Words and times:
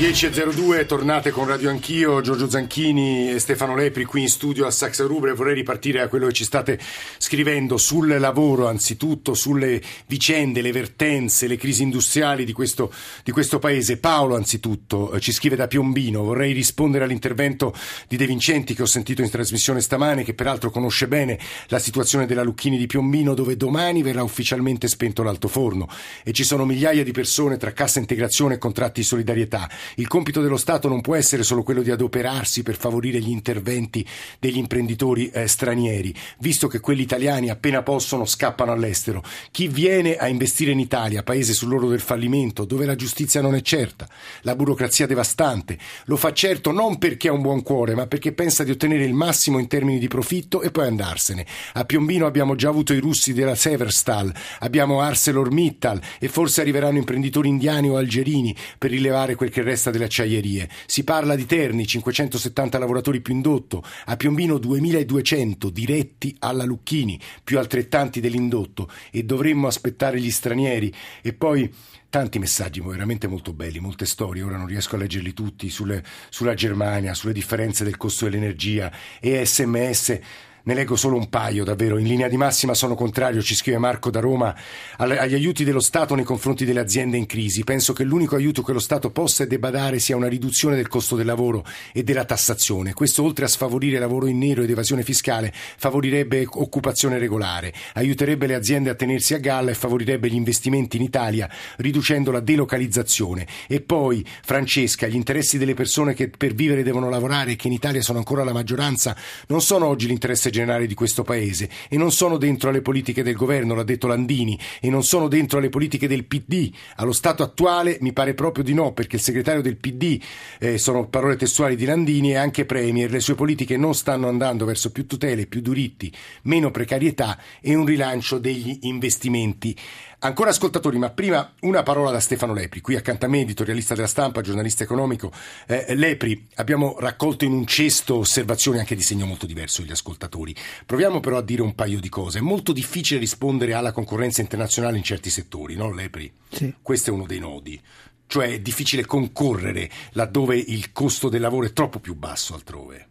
10.02, 0.00 0.86
tornate 0.86 1.30
con 1.30 1.46
Radio 1.46 1.68
Anch'io, 1.68 2.22
Giorgio 2.22 2.48
Zanchini 2.48 3.32
e 3.32 3.38
Stefano 3.38 3.76
Lepri 3.76 4.06
qui 4.06 4.22
in 4.22 4.30
studio 4.30 4.64
a 4.64 4.70
Saxa 4.70 5.04
Rubre. 5.04 5.34
Vorrei 5.34 5.52
ripartire 5.52 5.98
da 5.98 6.08
quello 6.08 6.28
che 6.28 6.32
ci 6.32 6.44
state 6.44 6.78
scrivendo 7.18 7.76
sul 7.76 8.16
lavoro, 8.18 8.66
anzitutto 8.66 9.34
sulle 9.34 9.78
vicende, 10.06 10.62
le 10.62 10.72
vertenze, 10.72 11.46
le 11.46 11.58
crisi 11.58 11.82
industriali 11.82 12.46
di 12.46 12.54
questo, 12.54 12.90
di 13.22 13.30
questo 13.30 13.58
paese. 13.58 13.98
Paolo, 13.98 14.36
anzitutto, 14.36 15.12
eh, 15.12 15.20
ci 15.20 15.32
scrive 15.32 15.54
da 15.54 15.66
Piombino. 15.66 16.22
Vorrei 16.22 16.54
rispondere 16.54 17.04
all'intervento 17.04 17.74
di 18.08 18.16
De 18.16 18.24
Vincenti 18.24 18.72
che 18.72 18.80
ho 18.80 18.86
sentito 18.86 19.20
in 19.20 19.28
trasmissione 19.28 19.82
stamane, 19.82 20.24
che 20.24 20.32
peraltro 20.32 20.70
conosce 20.70 21.08
bene 21.08 21.38
la 21.66 21.78
situazione 21.78 22.24
della 22.24 22.42
Lucchini 22.42 22.78
di 22.78 22.86
Piombino, 22.86 23.34
dove 23.34 23.54
domani 23.54 24.02
verrà 24.02 24.22
ufficialmente 24.22 24.88
spento 24.88 25.22
l'altoforno 25.22 25.86
e 26.24 26.32
ci 26.32 26.42
sono 26.42 26.64
migliaia 26.64 27.04
di 27.04 27.12
persone 27.12 27.58
tra 27.58 27.74
cassa 27.74 27.98
integrazione 27.98 28.54
e 28.54 28.58
contratti 28.58 29.00
di 29.00 29.06
solidarietà 29.06 29.68
il 29.96 30.06
compito 30.06 30.40
dello 30.40 30.56
Stato 30.56 30.88
non 30.88 31.00
può 31.00 31.14
essere 31.14 31.42
solo 31.42 31.62
quello 31.62 31.82
di 31.82 31.90
adoperarsi 31.90 32.62
per 32.62 32.76
favorire 32.76 33.20
gli 33.20 33.30
interventi 33.30 34.06
degli 34.38 34.58
imprenditori 34.58 35.30
eh, 35.30 35.46
stranieri, 35.46 36.14
visto 36.38 36.68
che 36.68 36.80
quelli 36.80 37.02
italiani 37.02 37.50
appena 37.50 37.82
possono 37.82 38.24
scappano 38.24 38.72
all'estero. 38.72 39.22
Chi 39.50 39.68
viene 39.68 40.16
a 40.16 40.28
investire 40.28 40.70
in 40.70 40.78
Italia, 40.78 41.22
paese 41.22 41.52
sull'oro 41.52 41.88
del 41.88 42.00
fallimento, 42.00 42.64
dove 42.64 42.86
la 42.86 42.94
giustizia 42.94 43.40
non 43.40 43.54
è 43.54 43.62
certa, 43.62 44.08
la 44.42 44.54
burocrazia 44.54 45.06
devastante, 45.06 45.78
lo 46.04 46.16
fa 46.16 46.32
certo 46.32 46.70
non 46.70 46.98
perché 46.98 47.28
ha 47.28 47.32
un 47.32 47.42
buon 47.42 47.62
cuore, 47.62 47.94
ma 47.94 48.06
perché 48.06 48.32
pensa 48.32 48.64
di 48.64 48.70
ottenere 48.70 49.04
il 49.04 49.14
massimo 49.14 49.58
in 49.58 49.66
termini 49.66 49.98
di 49.98 50.08
profitto 50.08 50.62
e 50.62 50.70
poi 50.70 50.86
andarsene. 50.86 51.46
A 51.74 51.84
Piombino 51.84 52.26
abbiamo 52.26 52.54
già 52.54 52.68
avuto 52.68 52.92
i 52.92 52.98
russi 53.00 53.32
della 53.32 53.54
Severstal, 53.54 54.32
abbiamo 54.60 55.00
ArcelorMittal 55.00 56.00
e 56.18 56.28
forse 56.28 56.60
arriveranno 56.60 56.98
imprenditori 56.98 57.48
indiani 57.48 57.88
o 57.88 57.96
algerini 57.96 58.54
per 58.78 58.90
rilevare 58.90 59.34
quel 59.34 59.50
che 59.50 59.62
resta 59.62 59.79
resta 59.80 59.90
delle 59.90 60.04
acciaierie. 60.04 60.68
Si 60.84 61.02
parla 61.04 61.34
di 61.34 61.46
Terni, 61.46 61.86
570 61.86 62.78
lavoratori 62.78 63.22
più 63.22 63.32
indotto, 63.34 63.82
a 64.04 64.16
Piombino 64.16 64.58
2200 64.58 65.70
diretti 65.70 66.36
alla 66.40 66.64
Lucchini, 66.64 67.18
più 67.42 67.58
altrettanti 67.58 68.20
dell'indotto 68.20 68.90
e 69.10 69.22
dovremmo 69.22 69.66
aspettare 69.66 70.20
gli 70.20 70.30
stranieri 70.30 70.92
e 71.22 71.32
poi 71.32 71.72
tanti 72.10 72.38
messaggi 72.38 72.80
veramente 72.80 73.26
molto 73.26 73.54
belli, 73.54 73.78
molte 73.78 74.04
storie, 74.04 74.42
ora 74.42 74.58
non 74.58 74.66
riesco 74.66 74.96
a 74.96 74.98
leggerli 74.98 75.32
tutti, 75.32 75.70
sulle, 75.70 76.04
sulla 76.28 76.54
Germania, 76.54 77.14
sulle 77.14 77.32
differenze 77.32 77.84
del 77.84 77.96
costo 77.96 78.26
dell'energia 78.26 78.92
e 79.18 79.46
sms 79.46 80.18
ne 80.64 80.74
leggo 80.74 80.96
solo 80.96 81.16
un 81.16 81.28
paio, 81.28 81.64
davvero. 81.64 81.98
In 81.98 82.06
linea 82.06 82.28
di 82.28 82.36
massima 82.36 82.74
sono 82.74 82.94
contrario, 82.94 83.42
ci 83.42 83.54
scrive 83.54 83.78
Marco 83.78 84.10
da 84.10 84.20
Roma, 84.20 84.54
agli 84.96 85.34
aiuti 85.34 85.64
dello 85.64 85.80
Stato 85.80 86.14
nei 86.14 86.24
confronti 86.24 86.64
delle 86.64 86.80
aziende 86.80 87.16
in 87.16 87.26
crisi. 87.26 87.64
Penso 87.64 87.92
che 87.92 88.04
l'unico 88.04 88.36
aiuto 88.36 88.62
che 88.62 88.72
lo 88.72 88.78
Stato 88.78 89.10
possa 89.10 89.44
e 89.44 89.46
debba 89.46 89.70
dare 89.70 89.98
sia 89.98 90.16
una 90.16 90.28
riduzione 90.28 90.76
del 90.76 90.88
costo 90.88 91.16
del 91.16 91.26
lavoro 91.26 91.64
e 91.92 92.02
della 92.02 92.24
tassazione. 92.24 92.92
Questo, 92.92 93.22
oltre 93.22 93.44
a 93.44 93.48
sfavorire 93.48 93.98
lavoro 93.98 94.26
in 94.26 94.38
nero 94.38 94.62
ed 94.62 94.70
evasione 94.70 95.02
fiscale, 95.02 95.52
favorirebbe 95.52 96.46
occupazione 96.48 97.18
regolare, 97.18 97.72
aiuterebbe 97.94 98.46
le 98.46 98.54
aziende 98.54 98.90
a 98.90 98.94
tenersi 98.94 99.34
a 99.34 99.38
galla 99.38 99.70
e 99.70 99.74
favorirebbe 99.74 100.28
gli 100.28 100.34
investimenti 100.34 100.96
in 100.96 101.02
Italia, 101.02 101.48
riducendo 101.78 102.30
la 102.30 102.40
delocalizzazione. 102.40 103.46
E 103.66 103.80
poi, 103.80 104.24
Francesca, 104.42 105.06
gli 105.06 105.14
interessi 105.14 105.58
delle 105.58 105.74
persone 105.74 106.14
che 106.14 106.28
per 106.28 106.54
vivere 106.54 106.82
devono 106.82 107.08
lavorare 107.08 107.52
e 107.52 107.56
che 107.56 107.68
in 107.68 107.72
Italia 107.72 108.02
sono 108.02 108.18
ancora 108.18 108.44
la 108.44 108.52
maggioranza, 108.52 109.16
non 109.48 109.60
sono 109.60 109.86
oggi 109.86 110.06
l'interesse 110.06 110.49
generale 110.50 110.86
di 110.86 110.94
questo 110.94 111.22
paese 111.22 111.68
e 111.88 111.96
non 111.96 112.12
sono 112.12 112.36
dentro 112.36 112.68
alle 112.68 112.82
politiche 112.82 113.22
del 113.22 113.34
governo, 113.34 113.74
l'ha 113.74 113.82
detto 113.82 114.06
Landini, 114.06 114.58
e 114.80 114.90
non 114.90 115.02
sono 115.02 115.28
dentro 115.28 115.58
alle 115.58 115.68
politiche 115.68 116.08
del 116.08 116.24
PD. 116.24 116.70
Allo 116.96 117.12
stato 117.12 117.42
attuale 117.42 117.98
mi 118.00 118.12
pare 118.12 118.34
proprio 118.34 118.64
di 118.64 118.74
no, 118.74 118.92
perché 118.92 119.16
il 119.16 119.22
segretario 119.22 119.62
del 119.62 119.76
PD, 119.76 120.20
eh, 120.58 120.78
sono 120.78 121.08
parole 121.08 121.36
testuali 121.36 121.76
di 121.76 121.84
Landini, 121.84 122.30
è 122.30 122.36
anche 122.36 122.64
Premier, 122.64 123.10
le 123.10 123.20
sue 123.20 123.34
politiche 123.34 123.76
non 123.76 123.94
stanno 123.94 124.28
andando 124.28 124.64
verso 124.64 124.90
più 124.92 125.06
tutele, 125.06 125.46
più 125.46 125.60
diritti, 125.60 126.12
meno 126.42 126.70
precarietà 126.70 127.38
e 127.60 127.74
un 127.74 127.84
rilancio 127.84 128.38
degli 128.38 128.78
investimenti. 128.82 129.76
Ancora 130.22 130.50
ascoltatori, 130.50 130.98
ma 130.98 131.08
prima 131.08 131.54
una 131.60 131.82
parola 131.82 132.10
da 132.10 132.20
Stefano 132.20 132.52
Lepri, 132.52 132.82
qui 132.82 132.94
accanto 132.94 133.24
a 133.24 133.28
me, 133.28 133.40
editorialista 133.40 133.94
della 133.94 134.06
stampa, 134.06 134.42
giornalista 134.42 134.84
economico. 134.84 135.32
Eh, 135.66 135.94
Lepri, 135.94 136.46
abbiamo 136.56 136.96
raccolto 136.98 137.46
in 137.46 137.52
un 137.52 137.66
cesto 137.66 138.18
osservazioni 138.18 138.78
anche 138.78 138.94
di 138.94 139.02
segno 139.02 139.24
molto 139.24 139.46
diverso 139.46 139.82
gli 139.82 139.90
ascoltatori. 139.90 140.54
Proviamo 140.84 141.20
però 141.20 141.38
a 141.38 141.42
dire 141.42 141.62
un 141.62 141.74
paio 141.74 142.00
di 142.00 142.10
cose. 142.10 142.40
È 142.40 142.42
molto 142.42 142.72
difficile 142.72 143.18
rispondere 143.18 143.72
alla 143.72 143.92
concorrenza 143.92 144.42
internazionale 144.42 144.98
in 144.98 145.04
certi 145.04 145.30
settori, 145.30 145.74
no 145.74 145.90
Lepri? 145.90 146.30
Sì. 146.50 146.74
Questo 146.82 147.08
è 147.08 147.12
uno 147.14 147.24
dei 147.24 147.38
nodi. 147.38 147.80
Cioè 148.26 148.52
è 148.52 148.60
difficile 148.60 149.06
concorrere 149.06 149.88
laddove 150.10 150.54
il 150.54 150.92
costo 150.92 151.30
del 151.30 151.40
lavoro 151.40 151.64
è 151.64 151.72
troppo 151.72 151.98
più 151.98 152.14
basso 152.14 152.52
altrove. 152.52 153.08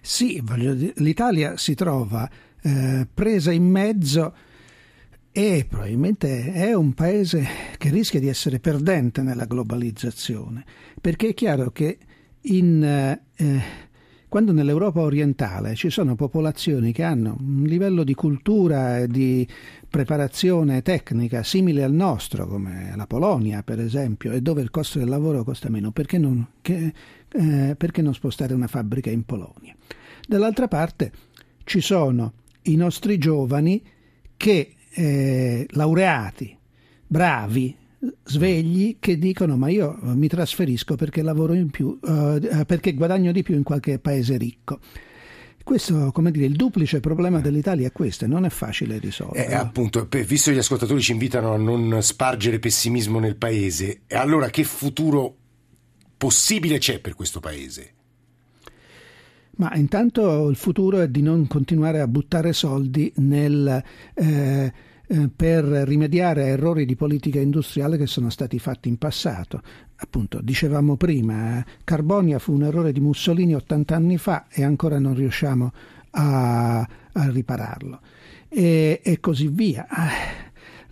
Sì, 0.00 0.42
l'Italia 0.94 1.58
si 1.58 1.74
trova 1.74 2.26
eh, 2.62 3.06
presa 3.12 3.52
in 3.52 3.68
mezzo 3.68 4.34
e 5.38 5.66
probabilmente 5.68 6.50
è 6.50 6.72
un 6.72 6.94
paese 6.94 7.46
che 7.76 7.90
rischia 7.90 8.18
di 8.18 8.26
essere 8.26 8.58
perdente 8.58 9.20
nella 9.20 9.44
globalizzazione, 9.44 10.64
perché 10.98 11.28
è 11.28 11.34
chiaro 11.34 11.70
che 11.72 11.98
in, 12.40 12.82
eh, 12.82 13.60
quando 14.30 14.52
nell'Europa 14.52 15.02
orientale 15.02 15.74
ci 15.74 15.90
sono 15.90 16.14
popolazioni 16.14 16.90
che 16.90 17.02
hanno 17.02 17.36
un 17.38 17.64
livello 17.64 18.02
di 18.02 18.14
cultura 18.14 19.00
e 19.00 19.08
di 19.08 19.46
preparazione 19.90 20.80
tecnica 20.80 21.42
simile 21.42 21.84
al 21.84 21.92
nostro, 21.92 22.46
come 22.46 22.94
la 22.96 23.06
Polonia 23.06 23.62
per 23.62 23.78
esempio, 23.78 24.32
e 24.32 24.40
dove 24.40 24.62
il 24.62 24.70
costo 24.70 24.98
del 24.98 25.08
lavoro 25.08 25.44
costa 25.44 25.68
meno, 25.68 25.90
perché 25.90 26.16
non, 26.16 26.46
che, 26.62 26.94
eh, 27.30 27.74
perché 27.76 28.00
non 28.00 28.14
spostare 28.14 28.54
una 28.54 28.68
fabbrica 28.68 29.10
in 29.10 29.26
Polonia? 29.26 29.76
Dall'altra 30.26 30.66
parte 30.66 31.12
ci 31.64 31.82
sono 31.82 32.32
i 32.62 32.76
nostri 32.76 33.18
giovani 33.18 33.82
che 34.38 34.75
eh, 34.96 35.66
laureati, 35.70 36.56
bravi, 37.06 37.76
svegli 38.24 38.96
che 38.98 39.18
dicono 39.18 39.56
ma 39.56 39.68
io 39.68 39.98
mi 40.02 40.28
trasferisco 40.28 40.94
perché 40.96 41.22
lavoro 41.22 41.54
in 41.54 41.70
più, 41.70 41.98
eh, 42.02 42.64
perché 42.64 42.94
guadagno 42.94 43.32
di 43.32 43.42
più 43.42 43.54
in 43.54 43.62
qualche 43.62 43.98
paese 43.98 44.36
ricco. 44.36 44.80
Questo, 45.62 46.12
come 46.12 46.30
dire, 46.30 46.46
il 46.46 46.54
duplice 46.54 47.00
problema 47.00 47.40
dell'Italia 47.40 47.88
è 47.88 47.92
questo 47.92 48.24
e 48.24 48.28
non 48.28 48.44
è 48.44 48.50
facile 48.50 48.98
risolvere. 48.98 49.48
Eh, 49.48 49.54
appunto, 49.54 50.06
visto 50.08 50.50
che 50.50 50.56
gli 50.56 50.60
ascoltatori 50.60 51.00
ci 51.00 51.10
invitano 51.10 51.52
a 51.52 51.56
non 51.56 52.00
spargere 52.02 52.60
pessimismo 52.60 53.18
nel 53.18 53.34
paese, 53.34 54.02
allora 54.10 54.48
che 54.48 54.62
futuro 54.62 55.34
possibile 56.16 56.78
c'è 56.78 57.00
per 57.00 57.14
questo 57.14 57.40
paese? 57.40 57.95
Ma 59.56 59.74
intanto 59.74 60.48
il 60.48 60.56
futuro 60.56 61.00
è 61.00 61.08
di 61.08 61.22
non 61.22 61.46
continuare 61.46 62.00
a 62.00 62.08
buttare 62.08 62.52
soldi 62.52 63.10
nel, 63.16 63.82
eh, 64.14 64.72
eh, 65.08 65.30
per 65.34 65.64
rimediare 65.64 66.42
a 66.42 66.46
errori 66.46 66.84
di 66.84 66.96
politica 66.96 67.40
industriale 67.40 67.96
che 67.96 68.06
sono 68.06 68.28
stati 68.28 68.58
fatti 68.58 68.88
in 68.88 68.98
passato. 68.98 69.62
Appunto, 69.96 70.40
dicevamo 70.42 70.96
prima, 70.96 71.58
eh, 71.58 71.64
Carbonia 71.84 72.38
fu 72.38 72.52
un 72.52 72.64
errore 72.64 72.92
di 72.92 73.00
Mussolini 73.00 73.54
80 73.54 73.94
anni 73.94 74.18
fa 74.18 74.46
e 74.50 74.62
ancora 74.62 74.98
non 74.98 75.14
riusciamo 75.14 75.72
a, 76.10 76.80
a 76.80 77.30
ripararlo. 77.30 78.00
E, 78.48 79.00
e, 79.02 79.20
così 79.20 79.48
via. 79.48 79.86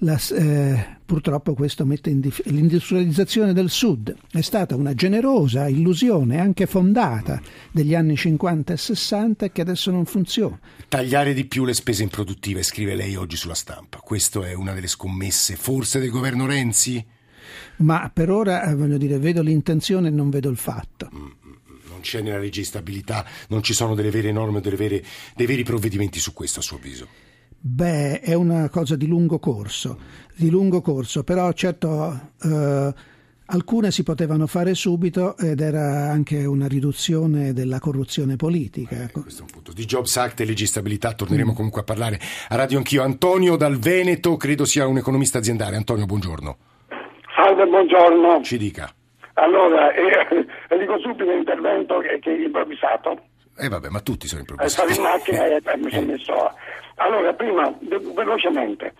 La, 0.04 0.20
eh, 0.32 0.98
purtroppo 1.02 1.54
questo 1.54 1.86
mette 1.86 2.10
in 2.10 2.20
dif- 2.20 2.44
l'industrializzazione 2.44 3.54
del 3.54 3.70
sud 3.70 4.14
è 4.32 4.42
stata 4.42 4.76
una 4.76 4.92
generosa 4.92 5.66
illusione 5.66 6.38
anche 6.38 6.66
fondata 6.66 7.40
degli 7.72 7.94
anni 7.94 8.14
50 8.14 8.74
e 8.74 8.76
60 8.76 9.48
che 9.50 9.62
adesso 9.62 9.90
non 9.90 10.04
funziona. 10.04 10.58
Tagliare 10.88 11.32
di 11.32 11.46
più 11.46 11.64
le 11.64 11.72
spese 11.72 12.02
improduttive, 12.02 12.62
scrive 12.62 12.94
lei 12.94 13.16
oggi 13.16 13.36
sulla 13.36 13.54
stampa. 13.54 13.98
Questa 14.00 14.46
è 14.46 14.52
una 14.52 14.74
delle 14.74 14.88
scommesse 14.88 15.56
forse 15.56 15.98
del 16.00 16.10
governo 16.10 16.44
Renzi? 16.44 17.02
Ma 17.76 18.10
per 18.12 18.30
ora, 18.30 18.62
eh, 18.64 18.74
voglio 18.74 18.98
dire, 18.98 19.18
vedo 19.18 19.40
l'intenzione 19.40 20.08
e 20.08 20.10
non 20.10 20.28
vedo 20.28 20.50
il 20.50 20.58
fatto. 20.58 21.08
Mm, 21.14 21.18
mm, 21.18 21.24
mm. 21.24 21.76
non 21.88 22.00
c'è 22.02 22.20
nella 22.20 22.38
legge 22.38 22.60
di 22.60 22.66
stabilità, 22.66 23.24
non 23.48 23.62
ci 23.62 23.72
sono 23.72 23.94
delle 23.94 24.10
vere 24.10 24.32
norme, 24.32 24.60
delle 24.60 24.76
vere, 24.76 25.02
dei 25.34 25.46
veri 25.46 25.62
provvedimenti 25.62 26.18
su 26.18 26.34
questo 26.34 26.60
a 26.60 26.62
suo 26.62 26.76
avviso. 26.76 27.23
Beh, 27.66 28.20
è 28.20 28.34
una 28.34 28.68
cosa 28.68 28.94
di 28.94 29.06
lungo 29.06 29.38
corso, 29.38 29.96
di 30.36 30.50
lungo 30.50 30.82
corso, 30.82 31.24
però 31.24 31.50
certo 31.52 32.32
eh, 32.42 32.92
alcune 33.46 33.90
si 33.90 34.02
potevano 34.02 34.46
fare 34.46 34.74
subito 34.74 35.34
ed 35.38 35.60
era 35.60 36.10
anche 36.10 36.44
una 36.44 36.68
riduzione 36.68 37.54
della 37.54 37.78
corruzione 37.78 38.36
politica. 38.36 39.04
Eh, 39.04 39.10
questo 39.10 39.40
è 39.40 39.44
un 39.46 39.50
punto. 39.50 39.72
Di 39.72 39.86
Jobs 39.86 40.14
Act 40.18 40.40
e 40.40 40.44
legislabilità 40.44 41.14
torneremo 41.14 41.52
mm. 41.52 41.54
comunque 41.54 41.80
a 41.80 41.84
parlare 41.84 42.18
a 42.50 42.54
Radio 42.54 42.76
Anch'io. 42.76 43.02
Antonio 43.02 43.56
dal 43.56 43.78
Veneto, 43.78 44.36
credo 44.36 44.66
sia 44.66 44.86
un 44.86 44.98
economista 44.98 45.38
aziendale. 45.38 45.76
Antonio, 45.76 46.04
buongiorno. 46.04 46.56
Salve, 47.34 47.64
buongiorno. 47.64 48.42
Ci 48.42 48.58
dica. 48.58 48.92
Allora, 49.32 49.90
eh, 49.94 50.46
dico 50.78 50.98
subito 50.98 51.24
l'intervento 51.24 51.96
che, 52.00 52.18
che 52.20 52.30
è 52.30 52.44
improvvisato. 52.44 53.32
Eh 53.56 53.68
vabbè, 53.68 53.88
ma 53.88 54.00
tutti 54.00 54.26
sono 54.26 54.40
improvvisati. 54.40 54.90
Eh, 54.90 54.94
stavo 54.94 55.06
in 55.06 55.12
macchina 55.12 55.46
e 55.46 55.76
mi 55.78 55.90
sono 55.90 56.06
messo... 56.06 56.54
Allora, 56.96 57.32
prima, 57.32 57.72
velocemente, 58.14 58.94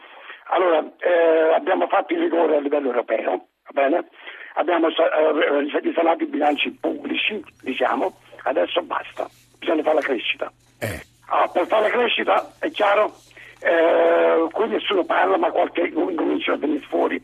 Allora, 0.49 0.79
eh, 0.79 1.55
abbiamo 1.55 1.87
fatto 1.89 2.13
il 2.13 2.21
rigore 2.21 2.57
a 2.57 2.61
livello 2.61 2.89
europeo, 2.89 3.31
va 3.31 3.73
bene? 3.73 4.09
Abbiamo 4.55 4.89
eh, 4.89 5.81
risanato 5.81 6.23
i 6.23 6.27
bilanci 6.27 6.71
pubblici, 6.73 7.43
diciamo, 7.63 8.19
adesso 8.45 8.83
basta, 8.83 9.27
bisogna 9.59 9.83
fare 9.83 9.95
la 9.97 10.01
crescita. 10.01 10.53
Eh. 10.81 11.01
Ah, 11.29 11.49
per 11.49 11.67
fare 11.67 11.89
la 11.89 11.91
crescita, 11.91 12.53
è 12.61 12.71
chiaro, 12.71 13.15
eh, 13.61 14.47
qui 14.53 14.69
nessuno 14.69 15.05
parla, 15.05 15.39
ma 15.39 15.51
qualche 15.51 15.91
comincia 15.93 16.53
a 16.53 16.57
venire 16.57 16.85
fuori 16.87 17.23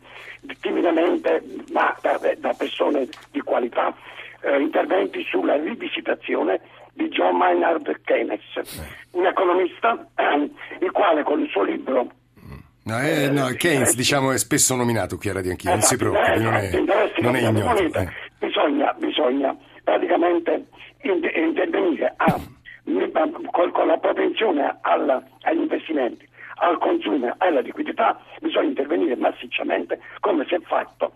timidamente, 0.60 1.42
ma 1.72 1.94
da, 2.00 2.18
da 2.38 2.54
persone 2.54 3.06
di 3.30 3.40
qualità, 3.42 3.94
eh, 4.40 4.58
interventi 4.58 5.22
sulla 5.24 5.56
rivisitazione 5.56 6.60
di 7.00 7.08
John 7.08 7.37
Maynard 7.37 8.00
Keynes, 8.05 8.41
un 9.12 9.26
economista 9.26 10.06
eh, 10.17 10.50
il 10.81 10.91
quale 10.91 11.23
con 11.23 11.41
il 11.41 11.49
suo 11.49 11.62
libro 11.62 12.19
No, 12.82 12.99
eh, 12.99 13.29
no, 13.31 13.47
Keynes 13.56 13.94
diciamo, 13.94 14.32
è 14.32 14.38
spesso 14.38 14.75
nominato 14.75 15.17
qui 15.17 15.29
a 15.29 15.35
Radio 15.35 15.50
Anch'io, 15.50 15.70
non 15.70 15.81
si 15.82 15.94
esatto, 15.94 16.11
preoccupi, 16.11 16.43
non 16.43 16.55
è, 16.55 16.70
non 17.20 17.37
è 17.37 17.41
ignoto. 17.41 17.99
Eh. 17.99 18.08
Bisogna, 18.38 18.93
bisogna 18.99 19.56
praticamente 19.85 20.64
intervenire 21.02 22.14
a, 22.17 22.41
con, 23.52 23.70
con, 23.70 23.87
la 23.87 23.99
propensione 23.99 24.79
alla, 24.81 25.23
agli 25.43 25.61
investimenti, 25.61 26.26
al 26.56 26.79
consumo 26.79 27.29
e 27.29 27.35
alla 27.38 27.61
liquidità, 27.61 28.19
bisogna 28.41 28.69
intervenire 28.69 29.14
massicciamente 29.14 30.00
come 30.19 30.44
si 30.49 30.55
è 30.55 30.61
fatto 30.61 31.12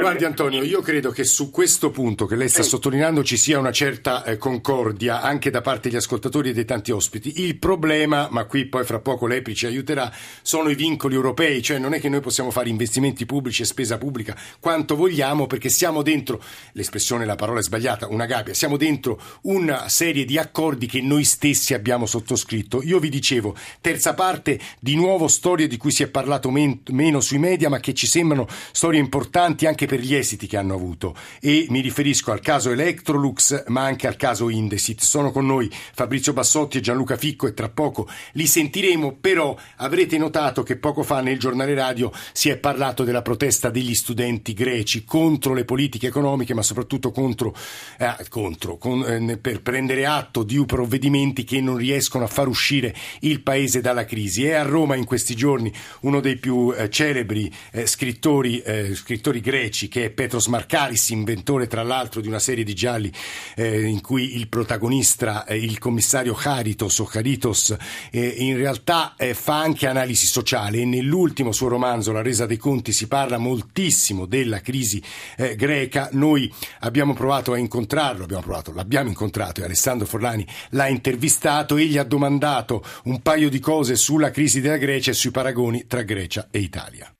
Guardi 0.00 0.24
Antonio, 0.24 0.62
io 0.64 0.80
credo 0.80 1.10
che 1.10 1.22
su 1.24 1.50
questo 1.50 1.90
punto 1.90 2.26
che 2.26 2.34
lei 2.34 2.48
sta 2.48 2.62
sottolineando 2.62 3.22
ci 3.22 3.36
sia 3.36 3.58
una 3.58 3.70
certa 3.70 4.24
eh, 4.24 4.36
concordia 4.36 5.20
anche 5.20 5.50
da 5.50 5.60
parte 5.60 5.88
degli 5.88 5.98
ascoltatori 5.98 6.50
e 6.50 6.52
dei 6.52 6.64
tanti 6.64 6.90
ospiti. 6.90 7.44
Il 7.44 7.58
problema, 7.58 8.28
ma 8.30 8.44
qui 8.46 8.66
poi 8.66 8.84
fra 8.84 8.98
poco 8.98 9.26
l'EPI 9.26 9.54
ci 9.54 9.66
aiuterà, 9.66 10.12
sono 10.42 10.70
i 10.70 10.74
vincoli 10.74 11.14
europei, 11.14 11.62
cioè 11.62 11.78
non 11.78 11.94
è 11.94 12.00
che 12.00 12.08
noi 12.08 12.20
possiamo 12.20 12.50
fare 12.50 12.68
investimenti 12.68 13.26
pubblici 13.26 13.62
e 13.62 13.64
spesa 13.64 13.96
pubblica 13.96 14.36
quanto 14.58 14.96
vogliamo 14.96 15.46
perché 15.46 15.68
siamo 15.68 16.02
dentro, 16.02 16.42
l'espressione, 16.72 17.24
la 17.24 17.36
parola 17.36 17.60
è 17.60 17.62
sbagliata, 17.62 18.08
una 18.08 18.26
gabbia, 18.26 18.54
siamo 18.54 18.76
dentro 18.76 19.20
una 19.42 19.88
serie 19.88 20.24
di 20.24 20.36
accordi 20.36 20.86
che 20.86 21.00
noi 21.00 21.24
stessi 21.24 21.74
abbiamo 21.74 22.06
sottoscritto. 22.06 22.82
Io 22.82 22.98
vi 22.98 23.08
dicevo, 23.08 23.54
terza 23.80 24.14
parte, 24.14 24.58
di 24.80 24.96
nuovo 24.96 25.28
storie 25.28 25.66
di 25.66 25.76
cui 25.76 25.92
si 25.92 26.02
è 26.02 26.08
parlato 26.08 26.50
men- 26.50 26.80
meno 26.90 27.20
sui 27.20 27.38
media 27.38 27.68
ma 27.68 27.78
che 27.78 27.94
ci 27.94 28.06
sembrano 28.06 28.37
storie 28.46 29.00
importanti 29.00 29.66
anche 29.66 29.86
per 29.86 30.00
gli 30.00 30.14
esiti 30.14 30.46
che 30.46 30.56
hanno 30.56 30.74
avuto 30.74 31.16
e 31.40 31.66
mi 31.70 31.80
riferisco 31.80 32.30
al 32.30 32.40
caso 32.40 32.70
Electrolux 32.70 33.64
ma 33.68 33.82
anche 33.82 34.06
al 34.06 34.16
caso 34.16 34.48
Indesit. 34.48 35.00
Sono 35.00 35.30
con 35.30 35.46
noi 35.46 35.70
Fabrizio 35.94 36.32
Bassotti 36.32 36.78
e 36.78 36.80
Gianluca 36.80 37.16
Ficco 37.16 37.46
e 37.46 37.54
tra 37.54 37.68
poco 37.68 38.08
li 38.32 38.46
sentiremo, 38.46 39.16
però 39.20 39.56
avrete 39.76 40.18
notato 40.18 40.62
che 40.62 40.76
poco 40.76 41.02
fa 41.02 41.20
nel 41.20 41.38
giornale 41.38 41.74
radio 41.74 42.12
si 42.32 42.48
è 42.50 42.58
parlato 42.58 43.04
della 43.04 43.22
protesta 43.22 43.70
degli 43.70 43.94
studenti 43.94 44.52
greci 44.52 45.04
contro 45.04 45.54
le 45.54 45.64
politiche 45.64 46.06
economiche 46.06 46.54
ma 46.54 46.62
soprattutto 46.62 47.10
contro, 47.10 47.54
eh, 47.98 48.14
contro 48.28 48.76
con, 48.76 49.02
eh, 49.02 49.36
per 49.38 49.62
prendere 49.62 50.06
atto 50.06 50.42
di 50.42 50.56
provvedimenti 50.66 51.44
che 51.44 51.60
non 51.60 51.76
riescono 51.76 52.24
a 52.24 52.28
far 52.28 52.48
uscire 52.48 52.94
il 53.20 53.40
paese 53.40 53.80
dalla 53.80 54.04
crisi. 54.04 54.44
È 54.44 54.54
a 54.54 54.62
Roma 54.62 54.96
in 54.96 55.04
questi 55.04 55.34
giorni 55.34 55.72
uno 56.02 56.20
dei 56.20 56.36
più 56.36 56.74
eh, 56.76 56.90
celebri 56.90 57.52
eh, 57.72 57.86
scrittori 57.86 58.27
scrittori, 58.28 58.60
eh, 58.60 58.94
scrittori, 58.94 59.40
greci, 59.40 59.88
che 59.88 60.04
è 60.04 60.10
Petros 60.10 60.48
Markaris, 60.48 61.08
inventore 61.10 61.66
tra 61.66 61.82
l'altro 61.82 62.20
di 62.20 62.28
una 62.28 62.38
serie 62.38 62.62
di 62.62 62.74
gialli 62.74 63.10
eh, 63.56 63.86
in 63.86 64.02
cui 64.02 64.36
il 64.36 64.48
protagonista, 64.48 65.46
eh, 65.46 65.56
il 65.56 65.78
commissario 65.78 66.34
Charitos 66.34 66.98
o 66.98 67.04
Charitos, 67.04 67.74
eh, 68.10 68.26
in 68.26 68.56
realtà 68.56 69.14
eh, 69.16 69.32
fa 69.32 69.60
anche 69.60 69.86
analisi 69.86 70.26
sociale 70.26 70.78
e 70.78 70.84
nell'ultimo 70.84 71.52
suo 71.52 71.68
romanzo, 71.68 72.12
La 72.12 72.20
resa 72.20 72.44
dei 72.44 72.58
conti, 72.58 72.92
si 72.92 73.08
parla 73.08 73.38
moltissimo 73.38 74.26
della 74.26 74.60
crisi 74.60 75.02
eh, 75.38 75.56
greca. 75.56 76.10
Noi 76.12 76.52
abbiamo 76.80 77.14
provato 77.14 77.54
a 77.54 77.56
incontrarlo, 77.56 78.24
abbiamo 78.24 78.42
provato, 78.42 78.74
l'abbiamo 78.74 79.08
incontrato 79.08 79.62
e 79.62 79.64
Alessandro 79.64 80.06
Forlani 80.06 80.46
l'ha 80.70 80.88
intervistato 80.88 81.78
e 81.78 81.86
gli 81.86 81.96
ha 81.96 82.04
domandato 82.04 82.84
un 83.04 83.22
paio 83.22 83.48
di 83.48 83.58
cose 83.58 83.96
sulla 83.96 84.30
crisi 84.30 84.60
della 84.60 84.76
Grecia 84.76 85.12
e 85.12 85.14
sui 85.14 85.30
paragoni 85.30 85.86
tra 85.86 86.02
Grecia 86.02 86.48
e 86.50 86.58
Italia. 86.58 87.10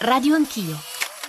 Radio 0.00 0.36
Anch'io. 0.36 0.76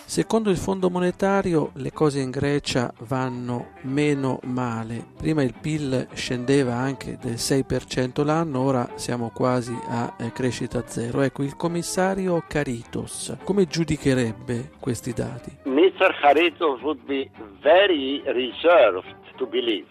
Secondo 0.06 0.52
il 0.52 0.58
Fondo 0.58 0.92
Monetario 0.92 1.72
le 1.78 1.92
cose 1.92 2.20
in 2.20 2.30
Grecia 2.30 2.94
vanno 3.00 3.70
meno 3.82 4.40
male. 4.44 5.08
Prima 5.18 5.42
il 5.42 5.56
PIL 5.60 6.08
scendeva 6.14 6.76
anche 6.76 7.18
del 7.20 7.34
6% 7.34 8.24
l'anno, 8.24 8.60
ora 8.60 8.88
siamo 8.94 9.32
quasi 9.34 9.76
a 9.88 10.14
eh, 10.20 10.32
crescita 10.32 10.84
zero. 10.86 11.22
Ecco, 11.22 11.42
il 11.42 11.56
commissario 11.56 12.44
Caritos 12.48 13.38
come 13.44 13.66
giudicherebbe 13.66 14.70
questi 14.80 15.14
dati? 15.14 15.52
Mr. 15.64 16.16
Caritos 16.22 16.80
would 16.82 17.04
be 17.06 17.28
very 17.62 18.22
reserved 18.26 19.04
to 19.38 19.48
believe 19.48 19.88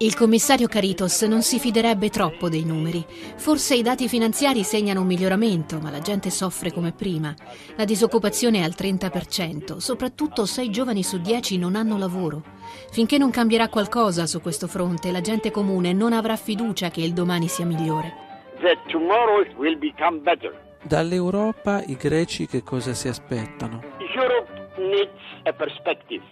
il 0.00 0.14
commissario 0.14 0.68
Caritos 0.68 1.22
non 1.22 1.42
si 1.42 1.58
fiderebbe 1.58 2.08
troppo 2.08 2.48
dei 2.48 2.64
numeri. 2.64 3.04
Forse 3.36 3.74
i 3.74 3.82
dati 3.82 4.08
finanziari 4.08 4.62
segnano 4.62 5.00
un 5.00 5.06
miglioramento, 5.06 5.80
ma 5.80 5.90
la 5.90 5.98
gente 5.98 6.30
soffre 6.30 6.72
come 6.72 6.92
prima. 6.92 7.34
La 7.76 7.84
disoccupazione 7.84 8.58
è 8.58 8.62
al 8.62 8.74
30%, 8.76 9.78
soprattutto 9.78 10.46
6 10.46 10.70
giovani 10.70 11.02
su 11.02 11.20
10 11.20 11.58
non 11.58 11.74
hanno 11.74 11.98
lavoro. 11.98 12.42
Finché 12.92 13.18
non 13.18 13.30
cambierà 13.30 13.68
qualcosa 13.68 14.26
su 14.26 14.40
questo 14.40 14.68
fronte, 14.68 15.10
la 15.10 15.20
gente 15.20 15.50
comune 15.50 15.92
non 15.92 16.12
avrà 16.12 16.36
fiducia 16.36 16.90
che 16.90 17.00
il 17.00 17.12
domani 17.12 17.48
sia 17.48 17.66
migliore. 17.66 18.26
Dall'Europa 20.82 21.82
i 21.82 21.96
greci 21.96 22.46
che 22.46 22.62
cosa 22.62 22.94
si 22.94 23.08
aspettano? 23.08 23.82
Europe 24.14 24.68
needs 24.78 25.10
a 25.42 25.52
perspective. 25.52 26.22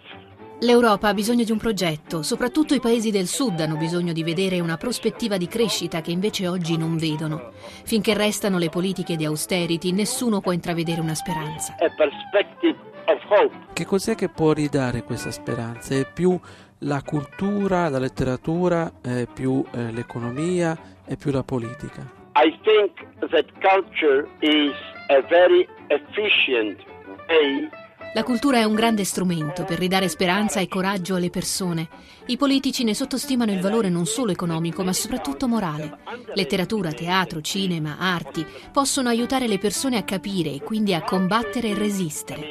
L'Europa 0.61 1.09
ha 1.09 1.13
bisogno 1.13 1.43
di 1.43 1.51
un 1.51 1.59
progetto, 1.59 2.23
soprattutto 2.23 2.73
i 2.73 2.79
paesi 2.79 3.11
del 3.11 3.27
sud 3.27 3.59
hanno 3.59 3.75
bisogno 3.75 4.11
di 4.11 4.23
vedere 4.23 4.59
una 4.59 4.75
prospettiva 4.75 5.37
di 5.37 5.47
crescita 5.47 6.01
che 6.01 6.09
invece 6.09 6.47
oggi 6.47 6.77
non 6.77 6.97
vedono. 6.97 7.51
Finché 7.83 8.15
restano 8.15 8.57
le 8.57 8.69
politiche 8.69 9.15
di 9.15 9.23
austerity, 9.23 9.91
nessuno 9.91 10.41
può 10.41 10.51
intravedere 10.53 10.99
una 10.99 11.13
speranza. 11.13 11.75
Che 13.71 13.85
cos'è 13.85 14.15
che 14.15 14.29
può 14.29 14.51
ridare 14.51 15.03
questa 15.03 15.29
speranza? 15.29 15.93
È 15.93 16.11
più 16.11 16.39
la 16.79 17.03
cultura, 17.03 17.87
la 17.89 17.99
letteratura, 17.99 18.93
è 18.99 19.27
più 19.31 19.63
eh, 19.71 19.91
l'economia, 19.91 20.75
è 21.05 21.15
più 21.17 21.29
la 21.29 21.43
politica? 21.43 22.01
I 22.35 22.57
think 22.63 22.93
that 23.29 23.45
culture 23.61 24.27
is 24.39 24.73
a 25.09 25.21
very 25.29 25.67
efficient 25.89 26.79
way 27.29 27.69
la 28.13 28.23
cultura 28.23 28.57
è 28.57 28.63
un 28.63 28.73
grande 28.73 29.03
strumento 29.03 29.63
per 29.63 29.77
ridare 29.77 30.07
speranza 30.07 30.59
e 30.59 30.67
coraggio 30.67 31.15
alle 31.15 31.29
persone. 31.29 31.87
I 32.27 32.37
politici 32.37 32.83
ne 32.83 32.93
sottostimano 32.93 33.51
il 33.51 33.61
valore 33.61 33.89
non 33.89 34.05
solo 34.05 34.31
economico, 34.31 34.83
ma 34.83 34.93
soprattutto 34.93 35.47
morale. 35.47 35.99
Letteratura, 36.33 36.91
teatro, 36.91 37.41
cinema, 37.41 37.97
arti 37.99 38.45
possono 38.71 39.09
aiutare 39.09 39.47
le 39.47 39.59
persone 39.59 39.97
a 39.97 40.03
capire 40.03 40.51
e 40.51 40.61
quindi 40.61 40.93
a 40.93 41.03
combattere 41.03 41.69
e 41.69 41.73
resistere. 41.75 42.49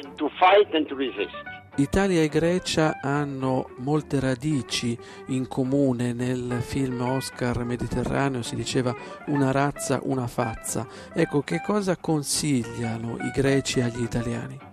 Italia 1.79 2.23
e 2.23 2.27
Grecia 2.27 2.99
hanno 3.01 3.69
molte 3.77 4.19
radici 4.19 4.97
in 5.27 5.47
comune. 5.47 6.11
Nel 6.11 6.59
film 6.61 7.01
Oscar 7.01 7.63
Mediterraneo 7.65 8.41
si 8.41 8.55
diceva 8.55 8.95
una 9.27 9.51
razza, 9.51 9.99
una 10.03 10.25
fazza. 10.25 10.87
Ecco, 11.13 11.41
che 11.41 11.61
cosa 11.63 11.95
consigliano 11.97 13.17
i 13.21 13.31
greci 13.31 13.81
agli 13.81 14.01
italiani? 14.01 14.66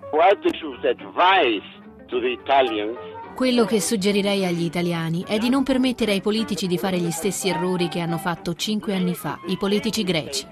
Quello 3.34 3.64
che 3.64 3.80
suggerirei 3.80 4.44
agli 4.44 4.62
italiani 4.62 5.24
è 5.26 5.38
di 5.38 5.48
non 5.48 5.64
permettere 5.64 6.12
ai 6.12 6.20
politici 6.20 6.68
di 6.68 6.78
fare 6.78 6.98
gli 6.98 7.10
stessi 7.10 7.48
errori 7.48 7.88
che 7.88 7.98
hanno 7.98 8.18
fatto 8.18 8.54
cinque 8.54 8.94
anni 8.94 9.14
fa, 9.14 9.40
i 9.48 9.56
politici 9.56 10.04
greci. 10.04 10.46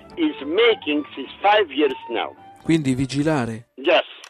Quindi 2.63 2.95
vigilare. 2.95 3.69
Yes. 3.77 4.22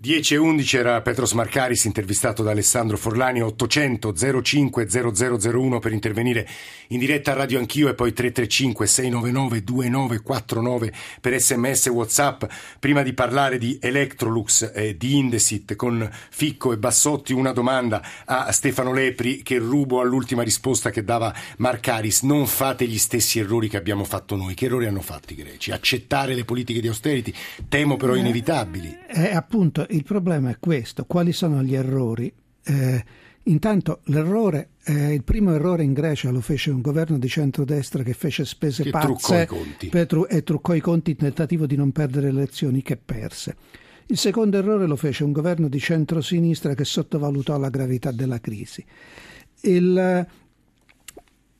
10 0.00 0.34
e 0.34 0.36
11 0.36 0.76
era 0.76 1.02
Petros 1.02 1.32
Marcaris 1.32 1.84
intervistato 1.86 2.44
da 2.44 2.52
Alessandro 2.52 2.96
Forlani 2.96 3.42
800 3.42 4.14
05 4.44 4.86
0001 4.88 5.80
per 5.80 5.92
intervenire 5.92 6.46
in 6.90 7.00
diretta 7.00 7.32
a 7.32 7.34
Radio 7.34 7.58
Anch'io 7.58 7.88
e 7.88 7.94
poi 7.94 8.12
335 8.12 8.86
699 8.86 9.64
2949 9.64 10.92
per 11.20 11.40
sms 11.40 11.86
whatsapp 11.88 12.44
prima 12.78 13.02
di 13.02 13.12
parlare 13.12 13.58
di 13.58 13.76
Electrolux 13.82 14.70
e 14.72 14.96
di 14.96 15.16
Indesit 15.16 15.74
con 15.74 16.08
Ficco 16.30 16.72
e 16.72 16.78
Bassotti 16.78 17.32
una 17.32 17.50
domanda 17.50 18.00
a 18.24 18.52
Stefano 18.52 18.92
Lepri 18.92 19.42
che 19.42 19.58
rubo 19.58 20.00
all'ultima 20.00 20.44
risposta 20.44 20.90
che 20.90 21.02
dava 21.02 21.34
Marcaris 21.56 22.22
non 22.22 22.46
fate 22.46 22.86
gli 22.86 22.98
stessi 22.98 23.40
errori 23.40 23.68
che 23.68 23.76
abbiamo 23.76 24.04
fatto 24.04 24.36
noi. 24.36 24.54
Che 24.54 24.66
errori 24.66 24.86
hanno 24.86 25.02
fatto 25.02 25.32
i 25.32 25.36
greci? 25.36 25.72
Accettare 25.72 26.36
le 26.36 26.44
politiche 26.44 26.80
di 26.80 26.86
austerity? 26.86 27.34
Temo 27.68 27.96
però 27.96 28.14
inevitabili. 28.14 28.96
eh, 29.08 29.34
appunto 29.34 29.86
il 29.90 30.04
problema 30.04 30.50
è 30.50 30.58
questo, 30.58 31.04
quali 31.04 31.32
sono 31.32 31.62
gli 31.62 31.74
errori? 31.74 32.32
Eh, 32.64 33.04
Intanto 33.48 34.00
l'errore, 34.04 34.70
eh, 34.84 35.14
il 35.14 35.22
primo 35.24 35.54
errore 35.54 35.82
in 35.82 35.94
Grecia 35.94 36.30
lo 36.30 36.42
fece 36.42 36.70
un 36.70 36.82
governo 36.82 37.18
di 37.18 37.28
centrodestra 37.28 38.02
che 38.02 38.12
fece 38.12 38.44
spese 38.44 38.82
che 38.82 38.90
pazze 38.90 39.46
truccò. 39.46 40.04
Tru- 40.06 40.26
e 40.28 40.42
truccò 40.42 40.74
i 40.74 40.80
conti 40.80 41.12
in 41.12 41.16
tentativo 41.16 41.66
di 41.66 41.74
non 41.74 41.90
perdere 41.90 42.30
le 42.30 42.40
elezioni 42.40 42.82
che 42.82 42.98
perse. 42.98 43.56
Il 44.06 44.18
secondo 44.18 44.58
errore 44.58 44.86
lo 44.86 44.96
fece 44.96 45.24
un 45.24 45.32
governo 45.32 45.68
di 45.68 45.78
centrosinistra 45.78 46.74
che 46.74 46.84
sottovalutò 46.84 47.56
la 47.58 47.70
gravità 47.70 48.10
della 48.10 48.38
crisi. 48.38 48.84
Il, 49.62 50.26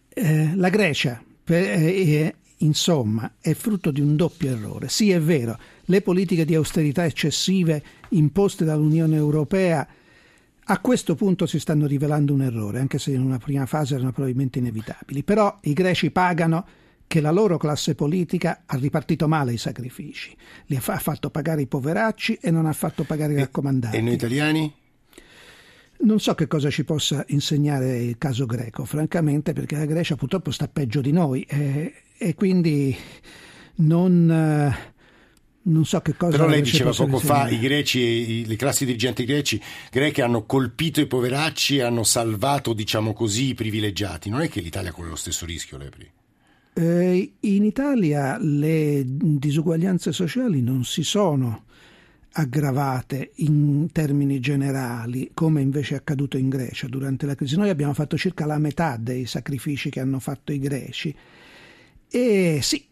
eh, 0.08 0.52
la 0.54 0.68
Grecia, 0.68 1.22
per, 1.42 1.62
eh, 1.62 2.34
insomma, 2.58 3.32
è 3.40 3.54
frutto 3.54 3.90
di 3.90 4.02
un 4.02 4.14
doppio 4.14 4.50
errore. 4.50 4.90
Sì, 4.90 5.10
è 5.10 5.20
vero, 5.20 5.58
le 5.88 6.02
politiche 6.02 6.44
di 6.44 6.54
austerità 6.54 7.04
eccessive 7.04 7.82
imposte 8.10 8.64
dall'Unione 8.64 9.16
Europea 9.16 9.86
a 10.70 10.80
questo 10.80 11.14
punto 11.14 11.46
si 11.46 11.58
stanno 11.58 11.86
rivelando 11.86 12.34
un 12.34 12.42
errore, 12.42 12.78
anche 12.78 12.98
se 12.98 13.12
in 13.12 13.22
una 13.22 13.38
prima 13.38 13.64
fase 13.64 13.94
erano 13.94 14.12
probabilmente 14.12 14.58
inevitabili. 14.58 15.22
Però 15.22 15.58
i 15.62 15.72
greci 15.72 16.10
pagano 16.10 16.66
che 17.06 17.22
la 17.22 17.30
loro 17.30 17.56
classe 17.56 17.94
politica 17.94 18.64
ha 18.66 18.76
ripartito 18.76 19.28
male 19.28 19.54
i 19.54 19.56
sacrifici, 19.56 20.36
li 20.66 20.76
ha, 20.76 20.80
fatto 20.80 21.30
pagare 21.30 21.62
i 21.62 21.66
poveracci 21.66 22.38
e 22.42 22.50
non 22.50 22.66
ha 22.66 22.74
fatto 22.74 23.04
pagare 23.04 23.32
i 23.32 23.36
raccomandati. 23.36 23.96
E 23.96 24.02
noi 24.02 24.12
italiani? 24.12 24.74
Non 26.00 26.20
so 26.20 26.34
che 26.34 26.46
cosa 26.46 26.68
ci 26.68 26.84
possa 26.84 27.24
insegnare 27.28 27.98
il 28.00 28.18
caso 28.18 28.44
greco, 28.44 28.84
francamente, 28.84 29.54
perché 29.54 29.74
la 29.74 29.86
Grecia 29.86 30.16
purtroppo 30.16 30.50
sta 30.50 30.68
peggio 30.68 31.00
di 31.00 31.12
noi 31.12 31.42
e, 31.48 31.94
e 32.18 32.34
quindi 32.34 32.94
non, 33.76 34.30
eh, 34.30 34.92
non, 35.62 35.84
so 35.84 36.00
che 36.00 36.16
cosa. 36.16 36.36
Però 36.36 36.48
lei 36.48 36.62
diceva 36.62 36.92
poco 36.92 37.18
fa 37.18 37.48
i 37.48 37.58
greci, 37.58 38.00
i, 38.00 38.46
le 38.46 38.56
classi 38.56 38.84
dirigenti 38.84 39.24
greci, 39.24 39.60
greche 39.90 40.22
hanno 40.22 40.44
colpito 40.44 41.00
i 41.00 41.06
poveracci 41.06 41.76
e 41.76 41.82
hanno 41.82 42.04
salvato, 42.04 42.72
diciamo 42.72 43.12
così, 43.12 43.48
i 43.48 43.54
privilegiati. 43.54 44.30
Non 44.30 44.40
è 44.40 44.48
che 44.48 44.60
l'Italia 44.60 44.92
corre 44.92 45.10
lo 45.10 45.16
stesso 45.16 45.44
rischio, 45.44 45.76
Lepri? 45.76 46.10
Eh, 46.74 47.32
in 47.40 47.64
Italia 47.64 48.38
le 48.38 49.02
disuguaglianze 49.04 50.12
sociali 50.12 50.62
non 50.62 50.84
si 50.84 51.02
sono 51.02 51.64
aggravate 52.32 53.32
in 53.36 53.88
termini 53.90 54.38
generali, 54.38 55.30
come 55.34 55.60
invece 55.60 55.94
è 55.94 55.98
accaduto 55.98 56.36
in 56.36 56.48
Grecia 56.48 56.86
durante 56.86 57.26
la 57.26 57.34
crisi. 57.34 57.56
Noi 57.56 57.68
abbiamo 57.68 57.94
fatto 57.94 58.16
circa 58.16 58.46
la 58.46 58.58
metà 58.58 58.96
dei 58.96 59.26
sacrifici 59.26 59.90
che 59.90 60.00
hanno 60.00 60.20
fatto 60.20 60.52
i 60.52 60.58
greci. 60.60 61.14
E 62.10 62.60
sì, 62.62 62.86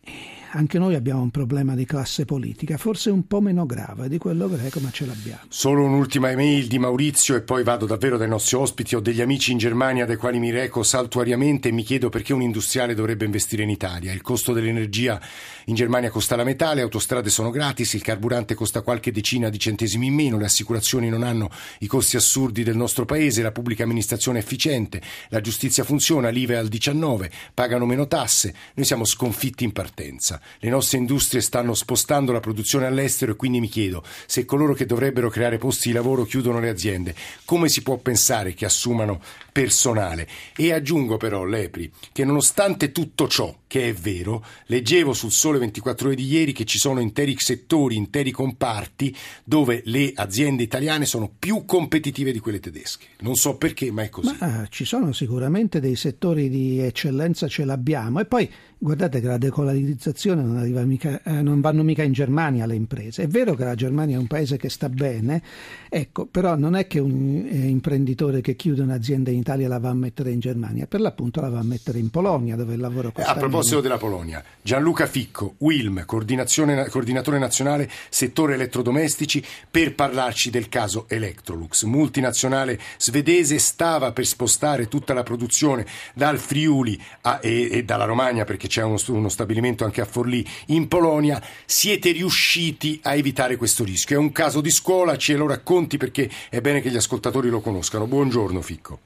anche 0.57 0.79
noi 0.79 0.95
abbiamo 0.95 1.21
un 1.21 1.31
problema 1.31 1.75
di 1.75 1.85
classe 1.85 2.25
politica, 2.25 2.79
forse 2.79 3.11
un 3.11 3.27
po' 3.27 3.43
meno 3.43 3.67
grave 3.67 4.09
di 4.09 4.17
quello 4.17 4.49
greco, 4.49 4.81
ma 4.81 4.91
ce 4.91 5.05
l'abbiamo. 5.05 5.43
Solo 5.49 5.85
un'ultima 5.85 6.31
email 6.31 6.67
di 6.67 6.79
Maurizio 6.79 7.37
e 7.37 7.43
poi 7.43 7.63
vado 7.63 7.85
davvero 7.85 8.17
dai 8.17 8.29
nostri 8.29 8.57
ospiti. 8.57 8.95
Ho 8.97 9.01
degli 9.01 9.21
amici 9.21 9.53
in 9.53 9.59
Germania 9.59 10.07
dai 10.07 10.17
quali 10.17 10.39
mi 10.39 10.51
reco 10.51 10.83
saltuariamente 10.83 11.69
e 11.69 11.73
mi 11.73 11.83
chiedo 11.83 12.09
perché 12.09 12.33
un 12.33 12.41
industriale 12.41 12.95
dovrebbe 12.95 13.27
investire 13.27 13.65
in 13.65 13.69
Italia. 13.69 14.13
Il 14.13 14.23
costo 14.23 14.55
dell'energia 14.55 15.21
in 15.67 15.75
Germania 15.75 16.11
costa 16.11 16.37
la 16.37 16.45
metà, 16.45 16.73
le 16.73 16.81
autostrade 16.81 17.29
sono 17.29 17.51
gratis, 17.51 17.93
il 17.93 18.03
carburante 18.03 18.55
costa 18.55 18.81
qualche 18.81 19.13
decina 19.13 19.51
di 19.51 19.59
centesimi 19.59 20.07
in 20.07 20.15
meno, 20.15 20.39
le 20.39 20.47
assicurazioni 20.47 21.11
non 21.11 21.23
hanno 21.23 21.51
i 21.81 21.87
costi 21.87 22.17
assurdi 22.17 22.63
del 22.63 22.77
nostro 22.77 23.05
paese, 23.05 23.43
la 23.43 23.53
pubblica 23.53 23.83
amministrazione 23.83 24.39
è 24.39 24.43
efficiente, 24.43 25.03
la 25.29 25.41
giustizia 25.43 25.85
funziona, 25.85 26.31
l'IVA 26.31 26.55
è 26.55 26.57
al 26.57 26.69
19, 26.69 27.31
pagano 27.53 27.85
meno 27.85 28.07
tasse, 28.07 28.55
noi 28.75 28.87
siamo 28.87 29.05
sconfitti 29.05 29.65
in 29.65 29.73
partenza. 29.73 30.41
Le 30.59 30.71
nostre 30.71 30.99
industrie 30.99 31.41
stanno 31.41 31.75
spostando 31.75 32.33
la 32.33 32.41
produzione 32.41 32.87
all'estero 32.87 33.33
e 33.33 33.37
quindi 33.37 33.61
mi 33.61 33.69
chiedo 33.69 34.03
se 34.27 34.45
coloro 34.45 34.75
che 34.75 34.87
dovrebbero 34.87 35.29
creare 35.29 35.59
posti 35.59 35.89
di 35.89 35.95
lavoro 35.95 36.25
chiudono 36.25 36.61
le 36.61 36.69
aziende, 36.69 37.15
come 37.45 37.69
si 37.69 37.83
può 37.83 37.97
pensare 37.99 38.55
che 38.55 38.65
assumano 38.65 39.21
personale? 39.53 40.29
E 40.57 40.73
aggiungo 40.73 41.17
però, 41.17 41.45
Lepri, 41.45 41.91
che 42.13 42.25
nonostante 42.25 42.93
tutto 42.93 43.29
ciò, 43.29 43.55
che 43.67 43.89
è 43.89 43.93
vero, 43.93 44.45
leggevo 44.67 45.13
sul 45.13 45.31
Sole 45.31 45.59
24 45.59 46.09
ore 46.09 46.17
di 46.17 46.27
ieri 46.27 46.53
che 46.53 46.65
ci 46.65 46.79
sono 46.79 47.01
interi 47.01 47.35
settori, 47.39 47.97
interi 47.97 48.31
comparti 48.31 49.15
dove 49.45 49.83
le 49.87 50.13
aziende 50.15 50.63
italiane 50.63 51.05
sono 51.05 51.31
più 51.39 51.65
competitive 51.65 52.33
di 52.33 52.39
quelle 52.39 52.61
tedesche. 52.61 53.07
Non 53.21 53.35
so 53.35 53.57
perché, 53.57 53.91
ma 53.91 54.03
è 54.03 54.09
così. 54.09 54.35
Ma 54.39 54.67
ci 54.69 54.85
sono 54.85 55.13
sicuramente 55.13 55.81
dei 55.81 55.97
settori 55.97 56.49
di 56.49 56.81
eccellenza, 56.81 57.49
ce 57.49 57.65
l'abbiamo. 57.65 58.21
E 58.21 58.25
poi 58.27 58.51
guardate 58.79 59.21
che 59.21 59.27
la 59.27 59.39
decolarizzazione 59.39 60.43
non, 60.43 60.87
mica, 60.87 61.21
eh, 61.23 61.43
non, 61.43 61.61
vanno 61.61 61.83
mica 61.83 62.03
in 62.03 62.13
Germania 62.13 62.67
le 62.67 62.75
imprese. 62.75 63.23
È 63.23 63.27
vero 63.27 63.55
che 63.55 63.65
la 63.65 63.75
Germania 63.75 64.17
è 64.17 64.19
un 64.19 64.27
paese 64.27 64.57
che 64.57 64.69
sta 64.69 64.89
bene, 64.89 65.43
ecco, 65.89 66.27
però 66.27 66.57
non 66.57 66.77
è 66.77 66.87
che 66.87 66.99
un 66.99 67.47
eh, 67.51 67.57
imprenditore 67.69 68.41
che 68.41 68.55
chiude 68.55 68.83
un'azienda 68.83 69.31
in 69.31 69.39
Italia 69.39 69.69
la 69.69 69.79
va 69.79 69.91
a 69.91 69.95
mettere 69.95 70.31
in 70.31 70.41
Germania, 70.41 70.87
per 70.87 71.01
l'appunto 71.01 71.41
la 71.41 71.49
va 71.49 71.61
a 71.61 71.65
mettere 71.65 71.99
in 71.99 72.11
Polonia 72.11 72.57
dove 72.57 72.75
il 72.75 72.81
lavoro 72.81 73.13
costa 73.13 73.31
A 73.31 73.35
proposito 73.35 73.77
meno. 73.77 73.89
della 73.89 73.99
Polonia, 73.99 74.45
Gianluca 74.61 75.07
Ficco, 75.07 75.55
Wilm, 75.59 76.05
coordinatore 76.05 77.39
nazionale 77.39 77.91
settore 78.11 78.55
elettrodomestici, 78.55 79.43
per 79.71 79.95
parlarci 79.95 80.51
del 80.51 80.69
caso 80.69 81.07
Electrolux, 81.09 81.85
multinazionale 81.85 82.79
svedese, 82.99 83.59
stava 83.59 84.13
per 84.13 84.27
spostare 84.27 84.89
tutta 84.89 85.15
la 85.15 85.23
produzione 85.23 85.87
dal 86.15 86.39
Friuli 86.39 87.01
a, 87.23 87.41
e, 87.43 87.69
e 87.71 87.85
dalla 87.85 88.05
Romagna 88.05 88.45
perché 88.45 88.66
perché 88.67 88.69
c'è 88.69 88.83
uno, 88.83 88.97
uno, 89.09 89.29
stabilimento 89.29 89.85
anche 89.85 90.01
a 90.01 90.05
Forlì 90.05 90.45
in 90.69 90.89
Polonia, 90.89 91.41
siete 91.65 92.11
riusciti 92.11 93.01
a 93.05 93.15
evitare 93.15 93.57
questo 93.57 93.85
rischio? 93.85 94.17
È 94.17 94.19
un 94.19 94.33
caso 94.33 94.61
di 94.61 94.71
scuola, 94.71 95.17
ce 95.17 95.37
lo 95.37 95.47
racconti 95.47 95.97
perché 95.97 96.29
è 96.51 96.61
bene 96.61 96.81
che 96.81 96.91
gli 96.91 96.97
ascoltatori 96.97 97.49
lo 97.49 97.61
conoscano. 97.61 98.07
Buongiorno 98.07 98.61
Ficco. 98.61 98.99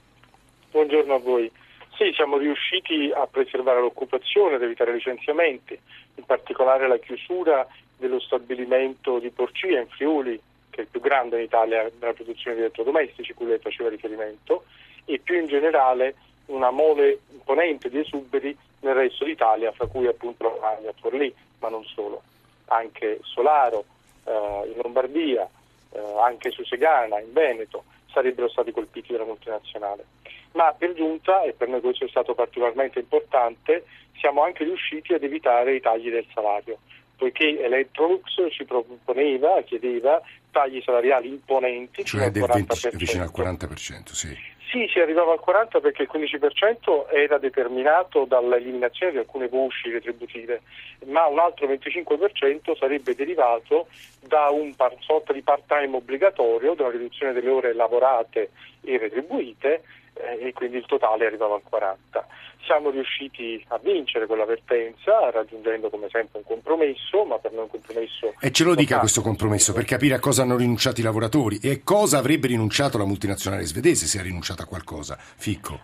Buongiorno 0.70 1.14
a 1.14 1.18
voi. 1.18 1.50
Sì, 1.96 2.12
siamo 2.14 2.38
riusciti 2.38 3.12
a 3.14 3.26
preservare 3.26 3.80
l'occupazione, 3.80 4.54
ad 4.54 4.62
evitare 4.62 4.92
licenziamenti, 4.92 5.78
in 6.14 6.24
particolare 6.24 6.88
la 6.88 6.98
chiusura 6.98 7.66
dello 7.98 8.20
stabilimento 8.20 9.18
di 9.18 9.28
Porcia 9.30 9.78
in 9.78 9.88
Friuli, 9.88 10.40
che 10.70 10.80
è 10.80 10.80
il 10.82 10.88
più 10.90 11.00
grande 11.00 11.36
in 11.36 11.44
Italia 11.44 11.90
nella 12.00 12.14
produzione 12.14 12.56
di 12.56 12.62
elettrodomestici, 12.62 13.34
cui 13.34 13.46
lei 13.46 13.58
faceva 13.58 13.90
riferimento, 13.90 14.64
e 15.04 15.20
più 15.22 15.38
in 15.38 15.46
generale 15.46 16.14
una 16.50 16.70
mole 16.70 17.20
imponente 17.32 17.88
di 17.88 17.98
esuberi 17.98 18.56
nel 18.80 18.94
resto 18.94 19.24
d'Italia, 19.24 19.72
fra 19.72 19.86
cui 19.86 20.06
appunto 20.06 20.48
Romagna, 20.48 20.92
Forlì, 20.98 21.34
ma 21.58 21.68
non 21.68 21.84
solo, 21.84 22.22
anche 22.66 23.20
Solaro, 23.22 23.84
eh, 24.24 24.72
in 24.72 24.80
Lombardia, 24.82 25.48
eh, 25.92 26.00
anche 26.20 26.50
Susegana, 26.50 27.20
in 27.20 27.32
Veneto, 27.32 27.84
sarebbero 28.12 28.48
stati 28.48 28.72
colpiti 28.72 29.12
dalla 29.12 29.24
multinazionale. 29.24 30.04
Ma 30.52 30.72
per 30.76 30.94
giunta, 30.94 31.42
e 31.42 31.52
per 31.52 31.68
noi 31.68 31.80
questo 31.80 32.04
è 32.04 32.08
stato 32.08 32.34
particolarmente 32.34 32.98
importante, 32.98 33.84
siamo 34.18 34.42
anche 34.42 34.64
riusciti 34.64 35.12
ad 35.14 35.22
evitare 35.22 35.76
i 35.76 35.80
tagli 35.80 36.10
del 36.10 36.26
salario, 36.34 36.78
poiché 37.16 37.62
Electrolux 37.62 38.50
ci 38.50 38.64
proponeva, 38.64 39.62
chiedeva 39.62 40.20
tagli 40.50 40.82
salariali 40.82 41.28
imponenti, 41.28 42.04
cioè 42.04 42.30
del 42.30 42.44
20, 42.44 42.96
vicino 42.96 43.22
al 43.22 43.32
40%, 43.34 44.12
sì. 44.12 44.36
Sì, 44.70 44.88
si 44.92 45.00
arrivava 45.00 45.32
al 45.32 45.40
40 45.40 45.80
perché 45.80 46.02
il 46.02 46.10
15% 46.12 47.08
era 47.12 47.38
determinato 47.38 48.24
dall'eliminazione 48.24 49.10
di 49.10 49.18
alcune 49.18 49.48
voci 49.48 49.90
retributive, 49.90 50.62
ma 51.06 51.26
un 51.26 51.40
altro 51.40 51.66
25% 51.66 52.78
sarebbe 52.78 53.16
derivato 53.16 53.88
da 54.20 54.48
un 54.50 54.76
par- 54.76 54.94
sorta 55.00 55.32
di 55.32 55.42
part-time 55.42 55.96
obbligatorio, 55.96 56.74
da 56.74 56.84
una 56.84 56.92
riduzione 56.92 57.32
delle 57.32 57.50
ore 57.50 57.74
lavorate 57.74 58.50
e 58.82 58.96
retribuite 58.96 59.82
eh, 60.22 60.48
e 60.48 60.52
quindi 60.52 60.76
il 60.76 60.86
totale 60.86 61.26
arrivava 61.26 61.54
al 61.54 61.62
40. 61.68 62.26
Siamo 62.64 62.90
riusciti 62.90 63.64
a 63.68 63.78
vincere 63.78 64.26
quella 64.26 64.44
vertenza 64.44 65.30
raggiungendo 65.30 65.90
come 65.90 66.08
sempre 66.10 66.38
un 66.38 66.44
compromesso, 66.44 67.24
ma 67.24 67.38
per 67.38 67.52
noi 67.52 67.62
un 67.62 67.70
compromesso... 67.70 68.34
E 68.38 68.50
ce 68.52 68.64
lo 68.64 68.74
dica 68.74 68.98
questo 68.98 69.22
compromesso 69.22 69.72
per 69.72 69.84
capire 69.84 70.14
a 70.14 70.20
cosa 70.20 70.42
hanno 70.42 70.56
rinunciato 70.56 71.00
i 71.00 71.04
lavoratori 71.04 71.58
e 71.62 71.82
cosa 71.82 72.18
avrebbe 72.18 72.48
rinunciato 72.48 72.98
la 72.98 73.04
multinazionale 73.04 73.64
svedese 73.64 74.06
se 74.06 74.18
ha 74.18 74.22
rinunciato 74.22 74.62
a 74.62 74.66
qualcosa. 74.66 75.16
Ficco. 75.18 75.80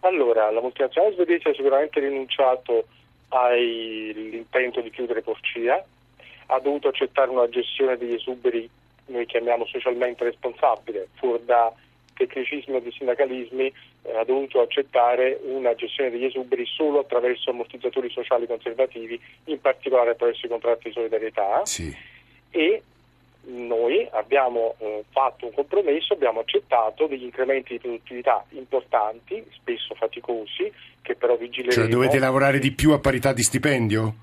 Allora, 0.00 0.50
la 0.50 0.60
multinazionale 0.60 1.14
svedese 1.14 1.50
ha 1.50 1.54
sicuramente 1.54 2.00
rinunciato 2.00 2.86
all'intento 3.28 4.80
di 4.80 4.90
chiudere 4.90 5.22
Porcia, 5.22 5.84
ha 6.46 6.58
dovuto 6.60 6.88
accettare 6.88 7.30
una 7.30 7.48
gestione 7.48 7.96
degli 7.96 8.14
esuberi, 8.14 8.68
noi 9.06 9.26
chiamiamo 9.26 9.64
socialmente 9.66 10.24
responsabile, 10.24 11.08
fuori 11.14 11.44
da 11.44 11.72
tecnicismi 12.14 12.74
o 12.74 12.80
di 12.80 12.90
sindacalismi 12.90 13.72
eh, 14.02 14.16
ha 14.16 14.24
dovuto 14.24 14.60
accettare 14.60 15.38
una 15.44 15.74
gestione 15.74 16.10
degli 16.10 16.24
esuberi 16.24 16.66
solo 16.66 17.00
attraverso 17.00 17.50
ammortizzatori 17.50 18.10
sociali 18.10 18.46
conservativi, 18.46 19.20
in 19.44 19.60
particolare 19.60 20.10
attraverso 20.10 20.46
i 20.46 20.48
contratti 20.48 20.88
di 20.88 20.94
solidarietà. 20.94 21.64
Sì. 21.64 21.94
E 22.50 22.82
noi 23.44 24.06
abbiamo 24.12 24.76
eh, 24.78 25.04
fatto 25.10 25.46
un 25.46 25.52
compromesso, 25.52 26.12
abbiamo 26.12 26.40
accettato 26.40 27.06
degli 27.06 27.24
incrementi 27.24 27.72
di 27.72 27.78
produttività 27.80 28.44
importanti, 28.50 29.44
spesso 29.52 29.94
faticosi, 29.94 30.72
che 31.02 31.16
però 31.16 31.36
vigileremo. 31.36 31.82
Cioè 31.82 31.88
dovete 31.88 32.18
lavorare 32.18 32.58
di 32.58 32.72
più 32.72 32.92
a 32.92 32.98
parità 32.98 33.32
di 33.32 33.42
stipendio? 33.42 34.14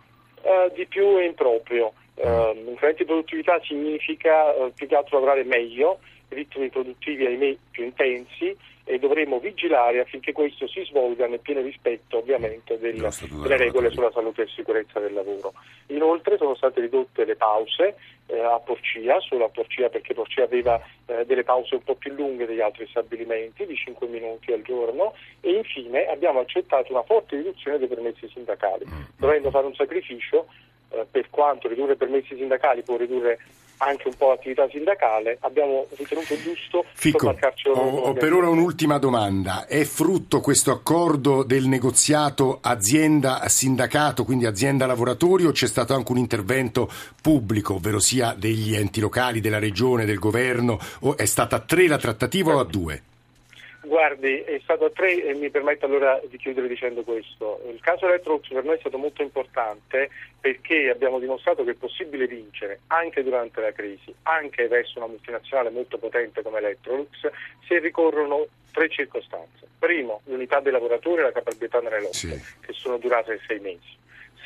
Uh, 0.41 0.73
di 0.73 0.85
più 0.85 1.17
e 1.17 1.25
improprio. 1.25 1.93
Uh, 2.15 2.53
incrementi 2.67 3.03
di 3.03 3.05
produttività 3.05 3.59
significa 3.63 4.53
uh, 4.53 4.73
più 4.73 4.87
che 4.87 4.95
altro 4.95 5.19
lavorare 5.19 5.43
meglio 5.43 5.99
ritmi 6.29 6.69
produttivi 6.69 7.25
ahimè 7.25 7.57
più 7.71 7.83
intensi 7.83 8.55
e 8.89 8.97
dovremo 8.97 9.37
vigilare 9.37 9.99
affinché 9.99 10.31
questo 10.31 10.67
si 10.67 10.83
svolga 10.85 11.27
nel 11.27 11.41
pieno 11.41 11.61
rispetto 11.61 12.17
ovviamente 12.17 12.79
del, 12.79 12.95
delle 12.95 13.57
regole 13.57 13.91
sulla 13.91 14.09
salute 14.11 14.41
e 14.41 14.47
sicurezza 14.47 14.99
del 14.99 15.13
lavoro. 15.13 15.53
Inoltre 15.87 16.37
sono 16.37 16.55
state 16.55 16.81
ridotte 16.81 17.23
le 17.23 17.35
pause 17.35 17.95
eh, 18.25 18.39
a 18.39 18.57
Porcia, 18.57 19.19
solo 19.19 19.45
a 19.45 19.49
Porcia 19.49 19.89
perché 19.89 20.15
Porcia 20.15 20.41
aveva 20.41 20.81
eh, 21.05 21.23
delle 21.25 21.43
pause 21.43 21.75
un 21.75 21.83
po' 21.83 21.93
più 21.93 22.13
lunghe 22.13 22.47
degli 22.47 22.61
altri 22.61 22.87
stabilimenti 22.87 23.67
di 23.67 23.75
5 23.75 24.07
minuti 24.07 24.51
al 24.51 24.63
giorno 24.63 25.13
e 25.39 25.51
infine 25.51 26.07
abbiamo 26.07 26.39
accettato 26.39 26.91
una 26.91 27.03
forte 27.03 27.35
riduzione 27.35 27.77
dei 27.77 27.87
permessi 27.87 28.27
sindacali, 28.33 28.85
mm. 28.87 29.01
dovendo 29.17 29.51
fare 29.51 29.67
un 29.67 29.75
sacrificio 29.75 30.47
eh, 30.89 31.05
per 31.09 31.29
quanto 31.29 31.67
ridurre 31.67 31.93
i 31.93 31.97
permessi 31.97 32.35
sindacali 32.35 32.81
può 32.81 32.97
ridurre 32.97 33.37
anche 33.79 34.07
un 34.07 34.13
po' 34.15 34.29
l'attività 34.29 34.67
sindacale, 34.69 35.37
abbiamo 35.41 35.87
ritenuto 35.95 36.35
giusto 36.41 36.85
Fico, 36.93 37.35
ho, 37.73 37.97
ho 37.97 38.13
per 38.13 38.33
ora 38.33 38.49
un'ultima 38.49 38.97
domanda. 38.97 39.65
È 39.65 39.83
frutto 39.83 40.41
questo 40.41 40.71
accordo 40.71 41.43
del 41.43 41.67
negoziato 41.67 42.59
azienda-sindacato, 42.61 44.23
quindi 44.23 44.45
azienda-lavoratori, 44.45 45.45
o 45.45 45.51
c'è 45.51 45.67
stato 45.67 45.93
anche 45.93 46.11
un 46.11 46.17
intervento 46.17 46.89
pubblico, 47.21 47.75
ovvero 47.75 47.99
sia 47.99 48.33
degli 48.37 48.75
enti 48.75 48.99
locali, 48.99 49.39
della 49.39 49.59
regione, 49.59 50.05
del 50.05 50.19
governo, 50.19 50.79
o 51.01 51.17
è 51.17 51.25
stata 51.25 51.57
a 51.57 51.59
tre 51.59 51.87
la 51.87 51.97
trattativa 51.97 52.55
o 52.55 52.59
a 52.59 52.65
due? 52.65 53.03
Guardi, 53.89 54.41
è 54.41 54.59
stato 54.61 54.85
a 54.85 54.91
tre 54.91 55.23
e 55.23 55.33
mi 55.33 55.49
permetto 55.49 55.87
allora 55.87 56.21
di 56.23 56.37
chiudere 56.37 56.67
dicendo 56.67 57.01
questo. 57.01 57.59
Il 57.67 57.79
caso 57.81 58.05
Electrolux 58.05 58.47
per 58.47 58.63
noi 58.63 58.75
è 58.75 58.79
stato 58.79 58.99
molto 58.99 59.23
importante 59.23 60.11
perché 60.39 60.91
abbiamo 60.91 61.17
dimostrato 61.17 61.63
che 61.63 61.71
è 61.71 61.73
possibile 61.73 62.27
vincere 62.27 62.81
anche 62.87 63.23
durante 63.23 63.61
la 63.61 63.71
crisi, 63.71 64.13
anche 64.23 64.67
verso 64.67 64.99
una 64.99 65.07
multinazionale 65.07 65.71
molto 65.71 65.97
potente 65.97 66.43
come 66.43 66.59
Electrolux, 66.59 67.31
se 67.67 67.79
ricorrono 67.79 68.45
tre 68.71 68.89
circostanze. 68.89 69.65
Primo, 69.79 70.21
l'unità 70.25 70.59
dei 70.59 70.71
lavoratori 70.71 71.21
e 71.21 71.23
la 71.23 71.31
capacità 71.31 71.79
nelle 71.79 72.01
lotte, 72.01 72.13
sì. 72.13 72.41
che 72.61 72.73
sono 72.73 72.99
durate 72.99 73.39
sei 73.47 73.59
mesi. 73.59 73.97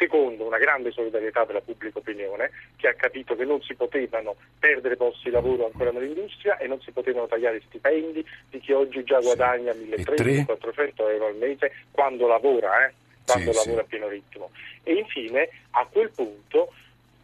Secondo, 0.03 0.43
una 0.43 0.57
grande 0.57 0.91
solidarietà 0.91 1.45
della 1.45 1.62
pubblica 1.62 2.00
opinione 2.00 2.51
che 2.75 2.89
ha 2.89 2.93
capito 2.93 3.38
che 3.38 3.45
non 3.45 3.62
si 3.62 3.74
potevano 3.74 4.36
perdere 4.60 4.98
posti 4.98 5.29
di 5.29 5.31
lavoro 5.31 5.65
ancora 5.65 5.91
nell'industria 5.91 6.57
e 6.57 6.67
non 6.67 6.81
si 6.81 6.91
potevano 6.91 7.25
tagliare 7.25 7.62
stipendi 7.65 8.25
di 8.50 8.60
chi 8.60 8.74
oggi 8.74 9.01
già 9.05 9.22
guadagna 9.22 9.72
1.300-1.400 9.72 11.10
euro 11.10 11.27
al 11.27 11.38
mese 11.38 11.72
quando 11.89 12.27
lavora, 12.27 12.86
eh? 12.86 12.91
quando 13.25 13.53
sì, 13.53 13.57
lavora 13.60 13.81
sì. 13.81 13.86
a 13.86 13.88
pieno 13.88 14.07
ritmo. 14.10 14.51
E 14.83 14.93
infine, 14.93 15.48
a 15.72 15.88
quel 15.89 16.10
punto, 16.10 16.74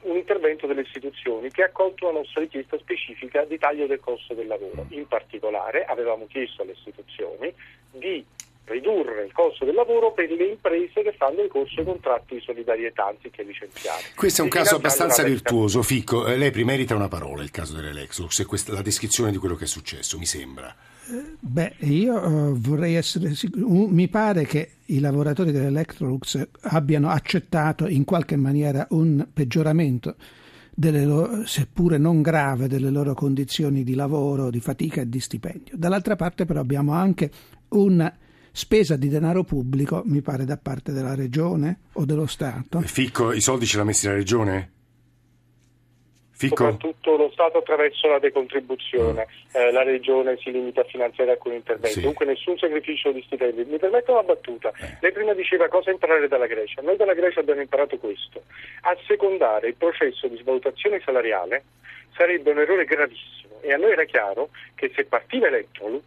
un 0.04 0.16
intervento 0.16 0.66
delle 0.66 0.84
istituzioni 0.84 1.52
che 1.52 1.64
ha 1.64 1.66
accolto 1.66 2.06
la 2.06 2.20
nostra 2.20 2.40
richiesta 2.40 2.78
specifica 2.78 3.44
di 3.44 3.58
taglio 3.58 3.88
del 3.88 4.00
costo 4.00 4.34
del 4.34 4.48
lavoro. 4.48 4.86
In 4.92 5.06
particolare 5.06 5.84
avevamo 5.84 6.28
chiesto 6.28 6.62
alle 6.62 6.72
istituzioni 6.72 7.54
di 7.92 8.26
ridurre 8.70 9.26
il 9.26 9.32
costo 9.34 9.66
del 9.66 9.76
lavoro 9.76 10.14
per 10.14 10.30
le 10.32 10.46
imprese 10.46 11.02
che 11.02 11.14
fanno 11.18 11.42
ricorso 11.42 11.80
ai 11.80 11.86
contratti 11.86 12.36
di 12.36 12.42
solidarietà 12.42 13.08
anziché 13.08 13.44
licenziare. 13.44 14.04
Questo 14.16 14.42
è 14.42 14.44
un 14.44 14.50
caso 14.50 14.76
abbastanza 14.76 15.24
virtuoso, 15.24 15.82
Ficco. 15.82 16.28
Eh, 16.28 16.38
lei 16.38 16.52
merita 16.64 16.96
una 16.96 17.08
parola 17.08 17.44
il 17.44 17.52
caso 17.52 17.76
dell'Elexus, 17.76 18.46
questa 18.46 18.72
è 18.72 18.76
la 18.76 18.82
descrizione 18.82 19.32
di 19.32 19.38
quello 19.38 19.56
che 19.56 19.66
è 19.66 19.68
successo, 19.68 20.18
mi 20.18 20.26
sembra. 20.26 20.74
Beh, 21.40 21.74
io 21.80 22.14
uh, 22.16 22.60
vorrei 22.60 22.94
essere 22.94 23.34
sicuro. 23.34 23.88
Mi 23.88 24.08
pare 24.08 24.46
che 24.46 24.74
i 24.86 25.00
lavoratori 25.00 25.52
dell'Electrolux 25.52 26.48
abbiano 26.62 27.10
accettato 27.10 27.88
in 27.88 28.04
qualche 28.04 28.36
maniera 28.36 28.86
un 28.92 29.28
peggioramento, 29.34 30.16
loro, 30.76 31.46
seppure 31.46 31.98
non 31.98 32.22
grave, 32.22 32.68
delle 32.68 32.92
loro 32.92 33.16
condizioni 33.16 33.84
di 33.84 33.96
lavoro, 33.96 34.52
di 34.52 34.60
fatica 34.60 35.02
e 35.02 35.10
di 35.10 35.20
stipendio. 35.20 35.76
Dall'altra 35.76 36.16
parte, 36.16 36.46
però, 36.46 36.60
abbiamo 36.60 36.94
anche 36.94 37.32
un 37.70 38.12
spesa 38.52 38.96
di 38.96 39.10
denaro 39.10 39.44
pubblico, 39.44 40.02
mi 40.06 40.22
pare, 40.22 40.46
da 40.46 40.58
parte 40.58 40.92
della 40.92 41.16
regione 41.16 41.80
o 41.94 42.06
dello 42.06 42.26
Stato. 42.26 42.80
Ficco, 42.82 43.32
i 43.32 43.42
soldi 43.42 43.66
ce 43.66 43.78
l'ha 43.78 43.84
messi 43.84 44.08
la 44.08 44.14
regione? 44.14 44.72
Ficco? 46.40 46.72
Soprattutto 46.72 47.18
lo 47.18 47.30
Stato 47.34 47.58
attraverso 47.58 48.08
la 48.08 48.18
decontribuzione, 48.18 49.28
mm. 49.28 49.60
eh, 49.60 49.72
la 49.74 49.84
regione 49.84 50.38
si 50.38 50.52
limita 50.52 50.80
a 50.80 50.86
finanziare 50.86 51.32
alcuni 51.32 51.56
interventi, 51.56 52.00
sì. 52.00 52.02
dunque 52.02 52.26
nessun 52.26 52.58
sacrificio 52.58 53.12
di 53.12 53.22
stipendi. 53.24 53.66
Mi 53.66 53.78
permetto 53.78 54.14
una 54.14 54.24
battuta, 54.24 54.72
eh. 54.80 54.98
lei 55.02 55.12
prima 55.12 55.34
diceva 55.34 55.68
cosa 55.68 55.92
imparare 55.92 56.30
dalla 56.30 56.48
Grecia, 56.48 56.82
noi 56.82 56.96
dalla 56.96 57.14
Grecia 57.14 57.42
abbiamo 57.42 57.60
imparato 57.60 57.98
questo, 57.98 58.44
a 58.84 58.96
secondare 59.06 59.68
il 59.68 59.76
processo 59.76 60.28
di 60.28 60.38
svalutazione 60.38 61.02
salariale 61.04 61.64
sarebbe 62.16 62.52
un 62.52 62.60
errore 62.60 62.86
gravissimo 62.86 63.60
e 63.60 63.74
a 63.74 63.78
noi 63.78 63.92
era 63.92 64.06
chiaro 64.06 64.50
che 64.76 64.92
se 64.96 65.04
partiva 65.04 65.48
Electrolux 65.48 66.04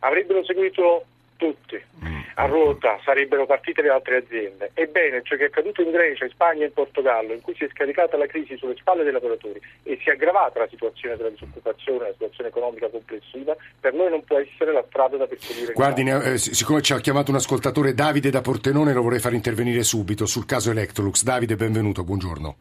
avrebbero 0.00 0.42
seguito 0.42 1.04
tutti 1.36 1.80
mm. 2.04 2.20
a 2.34 2.46
ruota 2.46 2.98
sarebbero 3.04 3.46
partite 3.46 3.82
le 3.82 3.90
altre 3.90 4.16
aziende. 4.16 4.70
Ebbene, 4.74 5.22
ciò 5.22 5.36
che 5.36 5.44
è 5.44 5.46
accaduto 5.46 5.82
in 5.82 5.90
Grecia, 5.90 6.24
in 6.24 6.30
Spagna 6.30 6.62
e 6.62 6.66
in 6.66 6.72
Portogallo, 6.72 7.32
in 7.32 7.40
cui 7.40 7.54
si 7.54 7.64
è 7.64 7.68
scaricata 7.68 8.16
la 8.16 8.26
crisi 8.26 8.56
sulle 8.56 8.76
spalle 8.76 9.02
dei 9.02 9.12
lavoratori 9.12 9.60
e 9.82 9.98
si 10.02 10.08
è 10.08 10.12
aggravata 10.12 10.60
la 10.60 10.68
situazione 10.68 11.16
della 11.16 11.30
disoccupazione, 11.30 12.06
la 12.06 12.12
situazione 12.12 12.48
economica 12.48 12.88
complessiva, 12.88 13.56
per 13.80 13.94
noi 13.94 14.10
non 14.10 14.24
può 14.24 14.38
essere 14.38 14.72
la 14.72 14.84
strada 14.88 15.16
da 15.16 15.26
perseguire. 15.26 15.72
Guardi, 15.72 16.02
eh, 16.02 16.38
siccome 16.38 16.82
ci 16.82 16.92
ha 16.92 17.00
chiamato 17.00 17.30
un 17.30 17.36
ascoltatore 17.36 17.94
Davide 17.94 18.30
da 18.30 18.40
Portenone, 18.40 18.92
lo 18.92 19.02
vorrei 19.02 19.20
far 19.20 19.32
intervenire 19.32 19.82
subito 19.82 20.26
sul 20.26 20.46
caso 20.46 20.70
Electrolux. 20.70 21.22
Davide, 21.22 21.56
benvenuto, 21.56 22.04
buongiorno. 22.04 22.56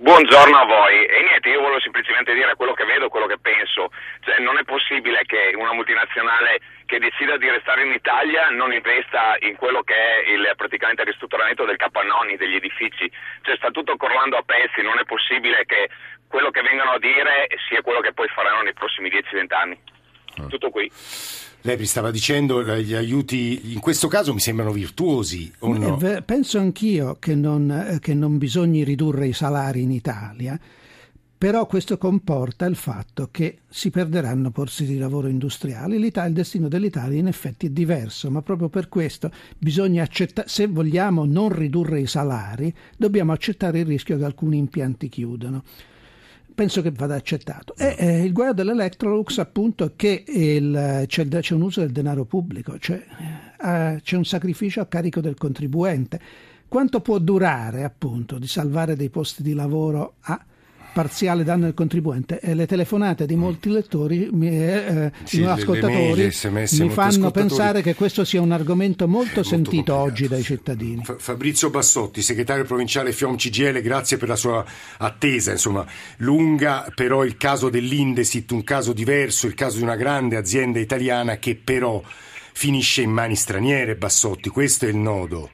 Buongiorno 0.00 0.56
a 0.56 0.64
voi. 0.64 1.04
Semplicemente 1.80 2.34
dire 2.34 2.54
quello 2.56 2.74
che 2.74 2.84
vedo, 2.84 3.08
quello 3.08 3.26
che 3.26 3.38
penso. 3.38 3.90
Cioè, 4.20 4.38
non 4.40 4.58
è 4.58 4.64
possibile 4.64 5.24
che 5.24 5.52
una 5.56 5.72
multinazionale 5.72 6.60
che 6.86 6.98
decida 6.98 7.36
di 7.36 7.48
restare 7.48 7.84
in 7.84 7.92
Italia 7.92 8.50
non 8.50 8.72
investa 8.72 9.36
in 9.40 9.56
quello 9.56 9.82
che 9.82 9.94
è 9.94 10.30
il 10.30 10.52
praticamente 10.56 11.04
ristrutturamento 11.04 11.64
del 11.64 11.76
capannoni, 11.76 12.36
degli 12.36 12.56
edifici. 12.56 13.10
Cioè, 13.42 13.56
sta 13.56 13.70
tutto 13.70 13.96
crollando 13.96 14.36
a 14.36 14.42
pezzi, 14.42 14.82
non 14.82 14.98
è 14.98 15.04
possibile 15.04 15.64
che 15.66 15.88
quello 16.28 16.50
che 16.50 16.62
vengono 16.62 16.92
a 16.92 16.98
dire 16.98 17.48
sia 17.68 17.82
quello 17.82 18.00
che 18.00 18.12
poi 18.12 18.28
faranno 18.28 18.62
nei 18.62 18.74
prossimi 18.74 19.08
10-20 19.08 19.54
anni. 19.54 19.78
Ah. 20.36 20.46
Tutto 20.46 20.70
qui. 20.70 20.90
Lei 21.62 21.76
mi 21.76 21.84
stava 21.84 22.10
dicendo 22.10 22.62
gli 22.62 22.94
aiuti 22.94 23.72
in 23.74 23.80
questo 23.80 24.08
caso 24.08 24.32
mi 24.32 24.40
sembrano 24.40 24.72
virtuosi 24.72 25.52
o 25.58 25.76
no? 25.76 25.98
Penso 26.24 26.58
anch'io 26.58 27.18
che 27.20 27.34
non, 27.34 27.70
eh, 27.70 27.98
che 28.00 28.14
non 28.14 28.38
bisogni 28.38 28.82
ridurre 28.82 29.26
i 29.26 29.34
salari 29.34 29.82
in 29.82 29.90
Italia, 29.90 30.58
però 31.40 31.64
questo 31.64 31.96
comporta 31.96 32.66
il 32.66 32.76
fatto 32.76 33.30
che 33.30 33.60
si 33.66 33.88
perderanno 33.88 34.50
posti 34.50 34.84
di 34.84 34.98
lavoro 34.98 35.26
industriali. 35.26 35.96
Il 35.96 36.32
destino 36.32 36.68
dell'Italia 36.68 37.18
in 37.18 37.28
effetti 37.28 37.64
è 37.64 37.70
diverso, 37.70 38.30
ma 38.30 38.42
proprio 38.42 38.68
per 38.68 38.90
questo 38.90 39.30
bisogna 39.56 40.02
accettare, 40.02 40.46
se 40.50 40.66
vogliamo 40.66 41.24
non 41.24 41.48
ridurre 41.48 41.98
i 41.98 42.06
salari, 42.06 42.70
dobbiamo 42.94 43.32
accettare 43.32 43.78
il 43.78 43.86
rischio 43.86 44.18
che 44.18 44.24
alcuni 44.24 44.58
impianti 44.58 45.08
chiudano 45.08 45.64
penso 46.54 46.82
che 46.82 46.90
vada 46.90 47.14
accettato. 47.14 47.74
E 47.74 47.94
eh, 47.96 48.22
il 48.22 48.34
guaio 48.34 48.52
dell'Electrolux 48.52 49.38
appunto 49.38 49.86
è 49.86 49.92
che 49.96 50.24
il, 50.26 51.04
c'è, 51.06 51.26
c'è, 51.26 51.54
un 51.54 51.62
uso 51.62 51.80
del 51.80 51.90
denaro 51.90 52.26
pubblico, 52.26 52.78
cioè 52.78 53.02
eh, 53.64 53.98
c'è 54.02 54.16
un 54.16 54.26
sacrificio 54.26 54.82
a 54.82 54.86
carico 54.86 55.22
del 55.22 55.36
contribuente. 55.38 56.20
Quanto 56.68 57.00
può 57.00 57.18
durare 57.18 57.82
appunto 57.82 58.38
di 58.38 58.46
salvare 58.46 58.94
dei 58.94 59.08
posti 59.08 59.42
di 59.42 59.54
lavoro 59.54 60.16
a 60.20 60.44
parziale 60.92 61.44
danno 61.44 61.64
del 61.64 61.74
contribuente 61.74 62.40
e 62.40 62.54
le 62.54 62.66
telefonate 62.66 63.26
di 63.26 63.36
molti 63.36 63.70
lettori, 63.70 64.28
eh, 64.42 64.48
eh 64.48 65.12
sì, 65.24 65.42
ascoltatori, 65.42 66.14
le, 66.14 66.24
le 66.24 66.30
SMS, 66.30 66.72
mi 66.72 66.90
fanno 66.90 67.08
ascoltatori. 67.08 67.46
pensare 67.46 67.82
che 67.82 67.94
questo 67.94 68.24
sia 68.24 68.40
un 68.40 68.52
argomento 68.52 69.06
molto, 69.06 69.36
molto 69.36 69.42
sentito 69.42 69.94
complicato. 69.94 70.00
oggi 70.00 70.28
dai 70.28 70.42
cittadini. 70.42 71.02
Fabrizio 71.18 71.70
Bassotti, 71.70 72.22
segretario 72.22 72.64
provinciale 72.64 73.12
FIOM 73.12 73.36
CGL, 73.36 73.80
grazie 73.80 74.16
per 74.16 74.28
la 74.28 74.36
sua 74.36 74.64
attesa, 74.98 75.52
insomma, 75.52 75.86
lunga, 76.18 76.90
però 76.94 77.24
il 77.24 77.36
caso 77.36 77.68
dell'Indesit, 77.68 78.50
un 78.50 78.64
caso 78.64 78.92
diverso, 78.92 79.46
il 79.46 79.54
caso 79.54 79.78
di 79.78 79.82
una 79.82 79.96
grande 79.96 80.36
azienda 80.36 80.78
italiana 80.78 81.38
che 81.38 81.56
però 81.56 82.02
finisce 82.52 83.02
in 83.02 83.10
mani 83.10 83.36
straniere, 83.36 83.96
Bassotti, 83.96 84.48
questo 84.48 84.86
è 84.86 84.88
il 84.88 84.96
nodo. 84.96 85.50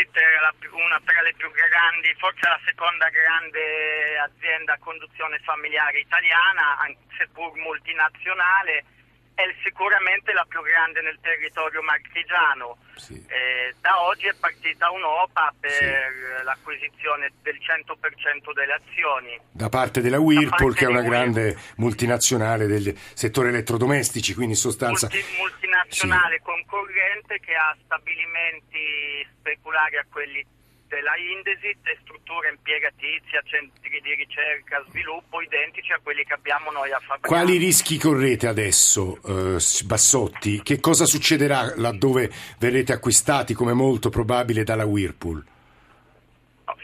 L'Indesit 0.00 0.16
è 0.16 0.68
una 0.72 1.00
tra 1.04 1.20
le 1.20 1.34
più 1.36 1.50
grandi, 1.50 2.14
forse 2.16 2.48
la 2.48 2.58
seconda 2.64 3.08
grande 3.10 4.18
azienda 4.18 4.72
a 4.72 4.78
conduzione 4.78 5.38
familiare 5.40 5.98
italiana, 6.00 6.78
seppur 7.18 7.54
multinazionale 7.56 8.84
è 9.40 9.54
sicuramente 9.62 10.32
la 10.32 10.44
più 10.46 10.60
grande 10.60 11.00
nel 11.00 11.18
territorio 11.20 11.82
marchigiano. 11.82 12.76
Sì. 12.96 13.14
Eh, 13.14 13.74
da 13.80 14.02
oggi 14.02 14.26
è 14.26 14.34
partita 14.34 14.90
un'OPA 14.90 15.54
per 15.58 15.70
sì. 15.72 16.44
l'acquisizione 16.44 17.32
del 17.42 17.56
100% 17.56 18.52
delle 18.52 18.74
azioni. 18.74 19.40
Da 19.50 19.68
parte 19.68 20.00
della 20.00 20.20
Whirlpool, 20.20 20.74
che 20.74 20.84
è 20.84 20.88
una 20.88 21.02
grande 21.02 21.56
multinazionale 21.76 22.66
del 22.66 22.94
settore 23.14 23.48
elettrodomestici, 23.48 24.34
quindi 24.34 24.52
in 24.52 24.60
sostanza... 24.60 25.08
Multi, 25.10 25.24
multinazionale 25.38 26.36
sì. 26.36 26.42
concorrente 26.42 27.40
che 27.40 27.54
ha 27.54 27.74
stabilimenti 27.84 29.26
speculari 29.38 29.96
a 29.96 30.04
quelli 30.10 30.44
della 30.90 31.14
Indesit 31.16 31.86
e 31.86 31.98
strutture 32.02 32.50
impiegatizia, 32.50 33.40
centri 33.44 34.00
di 34.02 34.14
ricerca, 34.14 34.84
sviluppo 34.90 35.40
identici 35.40 35.92
a 35.92 36.00
quelli 36.02 36.24
che 36.24 36.34
abbiamo 36.34 36.72
noi 36.72 36.90
a 36.90 36.98
Fabriano. 36.98 37.28
Quali 37.30 37.56
rischi 37.58 37.96
correte 37.96 38.48
adesso, 38.48 39.20
eh, 39.24 39.62
Bassotti? 39.84 40.60
Che 40.62 40.80
cosa 40.80 41.06
succederà 41.06 41.72
laddove 41.76 42.28
verrete 42.58 42.92
acquistati, 42.92 43.54
come 43.54 43.72
molto 43.72 44.10
probabile, 44.10 44.64
dalla 44.64 44.84
Whirlpool? 44.84 45.44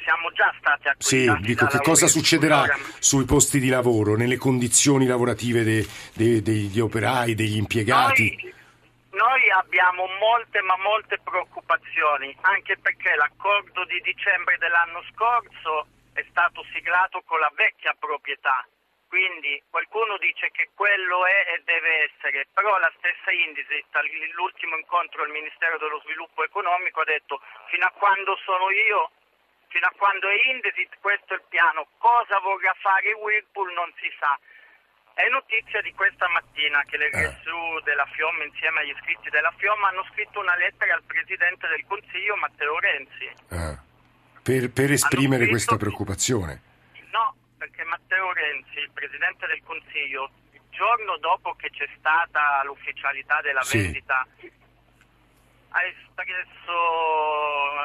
siamo 0.02 0.30
già 0.34 0.54
stati 0.60 0.86
acquistati. 0.86 1.42
Sì, 1.42 1.46
dico 1.46 1.66
che 1.66 1.78
cosa 1.78 2.06
succederà 2.06 2.64
sui 3.00 3.24
posti 3.24 3.58
di 3.58 3.68
lavoro, 3.68 4.14
nelle 4.14 4.36
condizioni 4.36 5.04
lavorative 5.04 5.64
de, 5.64 5.86
de, 6.14 6.42
degli 6.42 6.78
operai, 6.78 7.34
degli 7.34 7.56
impiegati? 7.56 8.38
Noi 8.40 8.54
noi 9.16 9.50
abbiamo 9.50 10.06
molte 10.20 10.60
ma 10.60 10.76
molte 10.76 11.18
preoccupazioni, 11.18 12.36
anche 12.42 12.76
perché 12.76 13.14
l'accordo 13.16 13.84
di 13.86 14.00
dicembre 14.02 14.58
dell'anno 14.58 15.02
scorso 15.12 15.86
è 16.12 16.24
stato 16.28 16.62
siglato 16.72 17.22
con 17.22 17.40
la 17.40 17.50
vecchia 17.54 17.96
proprietà, 17.98 18.66
quindi 19.08 19.62
qualcuno 19.70 20.18
dice 20.18 20.50
che 20.50 20.68
quello 20.74 21.24
è 21.24 21.54
e 21.54 21.62
deve 21.64 22.12
essere, 22.12 22.46
però 22.52 22.76
la 22.78 22.92
stessa 22.98 23.32
Indesit, 23.32 23.88
l'ultimo 24.34 24.76
incontro 24.76 25.22
al 25.22 25.30
Ministero 25.30 25.78
dello 25.78 26.00
Sviluppo 26.00 26.44
Economico, 26.44 27.00
ha 27.00 27.04
detto 27.04 27.40
fino 27.68 27.86
a 27.86 27.92
quando 27.96 28.36
sono 28.44 28.70
io, 28.70 29.10
fino 29.68 29.86
a 29.86 29.94
quando 29.96 30.28
è 30.28 30.36
Indesit 30.52 30.98
questo 31.00 31.32
è 31.32 31.36
il 31.36 31.44
piano, 31.48 31.88
cosa 31.98 32.38
vorrà 32.40 32.74
fare 32.80 33.12
Whirlpool 33.14 33.72
non 33.72 33.90
si 33.96 34.12
sa. 34.18 34.38
È 35.16 35.26
notizia 35.30 35.80
di 35.80 35.94
questa 35.94 36.28
mattina 36.28 36.84
che 36.84 36.98
le 36.98 37.08
RSU 37.08 37.78
eh. 37.78 37.82
della 37.84 38.04
FIOM 38.04 38.36
insieme 38.42 38.80
agli 38.80 38.92
iscritti 38.92 39.30
della 39.30 39.50
FIOM 39.56 39.82
hanno 39.84 40.04
scritto 40.12 40.40
una 40.40 40.54
lettera 40.56 40.92
al 40.92 41.04
Presidente 41.04 41.66
del 41.68 41.86
Consiglio 41.88 42.36
Matteo 42.36 42.78
Renzi. 42.78 43.24
Eh. 43.48 43.78
Per, 44.42 44.70
per, 44.70 44.92
esprimere 44.92 45.48
scritto... 45.48 45.56
questa 45.56 45.76
preoccupazione? 45.78 46.60
No, 47.08 47.34
perché 47.56 47.82
Matteo 47.84 48.30
Renzi, 48.34 48.76
il 48.76 48.90
Presidente 48.92 49.46
del 49.46 49.62
Consiglio, 49.64 50.28
il 50.52 50.60
giorno 50.68 51.16
dopo 51.16 51.54
che 51.54 51.70
c'è 51.70 51.88
stata 51.96 52.62
l'ufficialità 52.64 53.40
della 53.40 53.62
sì. 53.62 53.78
vendita, 53.78 54.20
ha 54.20 55.82
espresso, 55.82 56.76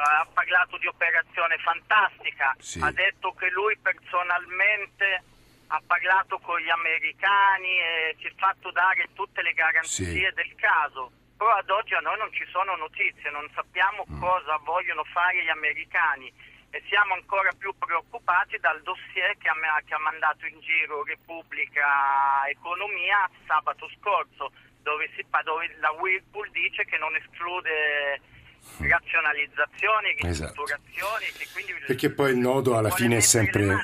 ha 0.04 0.28
parlato 0.34 0.76
di 0.76 0.86
operazione 0.86 1.56
fantastica, 1.64 2.54
sì. 2.58 2.78
ha 2.82 2.92
detto 2.92 3.32
che 3.32 3.48
lui 3.48 3.74
personalmente 3.80 5.31
ha 5.72 5.80
parlato 5.86 6.38
con 6.38 6.60
gli 6.60 6.68
americani 6.68 7.80
e 7.80 8.16
si 8.20 8.26
è 8.26 8.32
fatto 8.36 8.70
dare 8.72 9.08
tutte 9.14 9.40
le 9.40 9.52
garanzie 9.52 10.04
sì. 10.04 10.34
del 10.34 10.54
caso. 10.56 11.10
Però 11.36 11.50
ad 11.50 11.70
oggi 11.70 11.94
a 11.94 12.00
noi 12.00 12.18
non 12.18 12.30
ci 12.32 12.44
sono 12.52 12.76
notizie, 12.76 13.30
non 13.30 13.48
sappiamo 13.54 14.04
mm. 14.04 14.20
cosa 14.20 14.60
vogliono 14.62 15.02
fare 15.04 15.42
gli 15.42 15.48
americani 15.48 16.30
e 16.68 16.82
siamo 16.88 17.14
ancora 17.14 17.50
più 17.56 17.72
preoccupati 17.78 18.58
dal 18.58 18.82
dossier 18.82 19.36
che 19.38 19.48
ha, 19.48 19.56
che 19.84 19.94
ha 19.94 19.98
mandato 19.98 20.44
in 20.44 20.60
giro 20.60 21.04
Repubblica 21.04 22.44
Economia 22.48 23.28
sabato 23.46 23.88
scorso, 23.98 24.52
dove, 24.82 25.08
si, 25.16 25.24
dove 25.42 25.74
la 25.80 25.90
Whirlpool 25.92 26.50
dice 26.50 26.84
che 26.84 26.98
non 26.98 27.16
esclude 27.16 28.20
mm. 28.20 28.90
razionalizzazioni, 28.90 30.16
esatto. 30.20 30.28
ristrutturazioni. 30.28 31.24
Esatto. 31.24 31.86
Perché 31.86 32.10
poi 32.12 32.32
il 32.32 32.38
nodo 32.38 32.76
alla 32.76 32.90
fine 32.90 33.16
è 33.16 33.20
sempre 33.20 33.74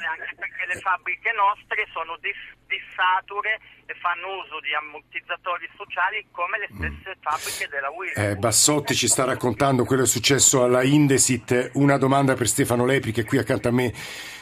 le 0.69 0.79
fabbriche 0.81 1.33
nostre 1.33 1.89
sono 1.93 2.17
dis- 2.21 2.57
dissature 2.69 3.59
e 3.89 3.95
fanno 3.97 4.45
uso 4.45 4.61
di 4.61 4.69
ammortizzatori 4.77 5.65
sociali 5.75 6.29
come 6.31 6.61
le 6.61 6.69
stesse 6.69 7.17
mm. 7.17 7.21
fabbriche 7.25 7.67
della 7.73 7.91
Whirlpool. 7.91 8.25
Eh, 8.25 8.37
Bassotti 8.37 8.95
ci 8.95 9.09
sta 9.09 9.25
raccontando 9.25 9.85
quello 9.85 10.03
che 10.03 10.09
è 10.09 10.13
successo 10.13 10.63
alla 10.63 10.85
Indesit. 10.85 11.71
Una 11.75 11.97
domanda 11.97 12.35
per 12.35 12.47
Stefano 12.47 12.85
Lepri 12.85 13.13
che 13.13 13.23
è 13.23 13.25
qui 13.25 13.39
accanto 13.39 13.69
a 13.69 13.73
me 13.73 13.93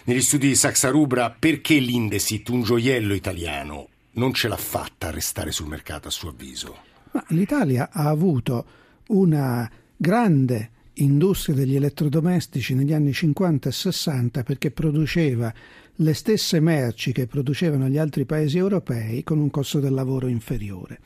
negli 0.04 0.20
studi 0.20 0.48
di 0.48 0.56
Saxa 0.56 0.90
Rubra. 0.90 1.30
Perché 1.30 1.78
l'Indesit, 1.78 2.48
un 2.48 2.62
gioiello 2.62 3.14
italiano, 3.14 3.88
non 4.12 4.34
ce 4.34 4.48
l'ha 4.48 4.56
fatta 4.56 5.08
a 5.08 5.10
restare 5.12 5.52
sul 5.52 5.68
mercato 5.68 6.08
a 6.08 6.10
suo 6.10 6.30
avviso? 6.30 6.82
Ma 7.12 7.24
L'Italia 7.28 7.88
ha 7.92 8.08
avuto 8.08 8.66
una 9.08 9.70
grande 9.96 10.70
industria 10.94 11.54
degli 11.54 11.76
elettrodomestici 11.76 12.74
negli 12.74 12.92
anni 12.92 13.12
50 13.12 13.68
e 13.68 13.72
60 13.72 14.42
perché 14.42 14.70
produceva 14.70 15.52
le 15.96 16.14
stesse 16.14 16.60
merci 16.60 17.12
che 17.12 17.26
producevano 17.26 17.88
gli 17.88 17.98
altri 17.98 18.24
paesi 18.24 18.58
europei 18.58 19.22
con 19.22 19.38
un 19.38 19.50
costo 19.50 19.80
del 19.80 19.94
lavoro 19.94 20.26
inferiore. 20.26 20.98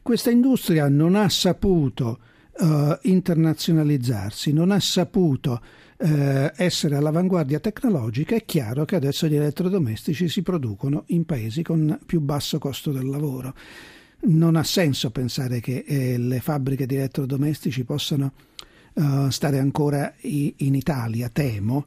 Questa 0.00 0.30
industria 0.30 0.88
non 0.88 1.16
ha 1.16 1.28
saputo 1.28 2.20
uh, 2.58 2.96
internazionalizzarsi, 3.02 4.52
non 4.52 4.70
ha 4.70 4.80
saputo 4.80 5.60
uh, 5.98 6.50
essere 6.54 6.96
all'avanguardia 6.96 7.58
tecnologica, 7.58 8.36
è 8.36 8.44
chiaro 8.44 8.84
che 8.84 8.96
adesso 8.96 9.26
gli 9.26 9.34
elettrodomestici 9.34 10.28
si 10.28 10.42
producono 10.42 11.04
in 11.08 11.24
paesi 11.24 11.62
con 11.62 11.98
più 12.06 12.20
basso 12.20 12.58
costo 12.58 12.92
del 12.92 13.06
lavoro. 13.06 13.54
Non 14.28 14.56
ha 14.56 14.64
senso 14.64 15.10
pensare 15.10 15.60
che 15.60 15.84
eh, 15.86 16.16
le 16.18 16.40
fabbriche 16.40 16.86
di 16.86 16.94
elettrodomestici 16.94 17.84
possano 17.84 18.32
uh, 18.94 19.28
stare 19.28 19.58
ancora 19.58 20.14
in 20.20 20.74
Italia, 20.74 21.28
temo, 21.28 21.86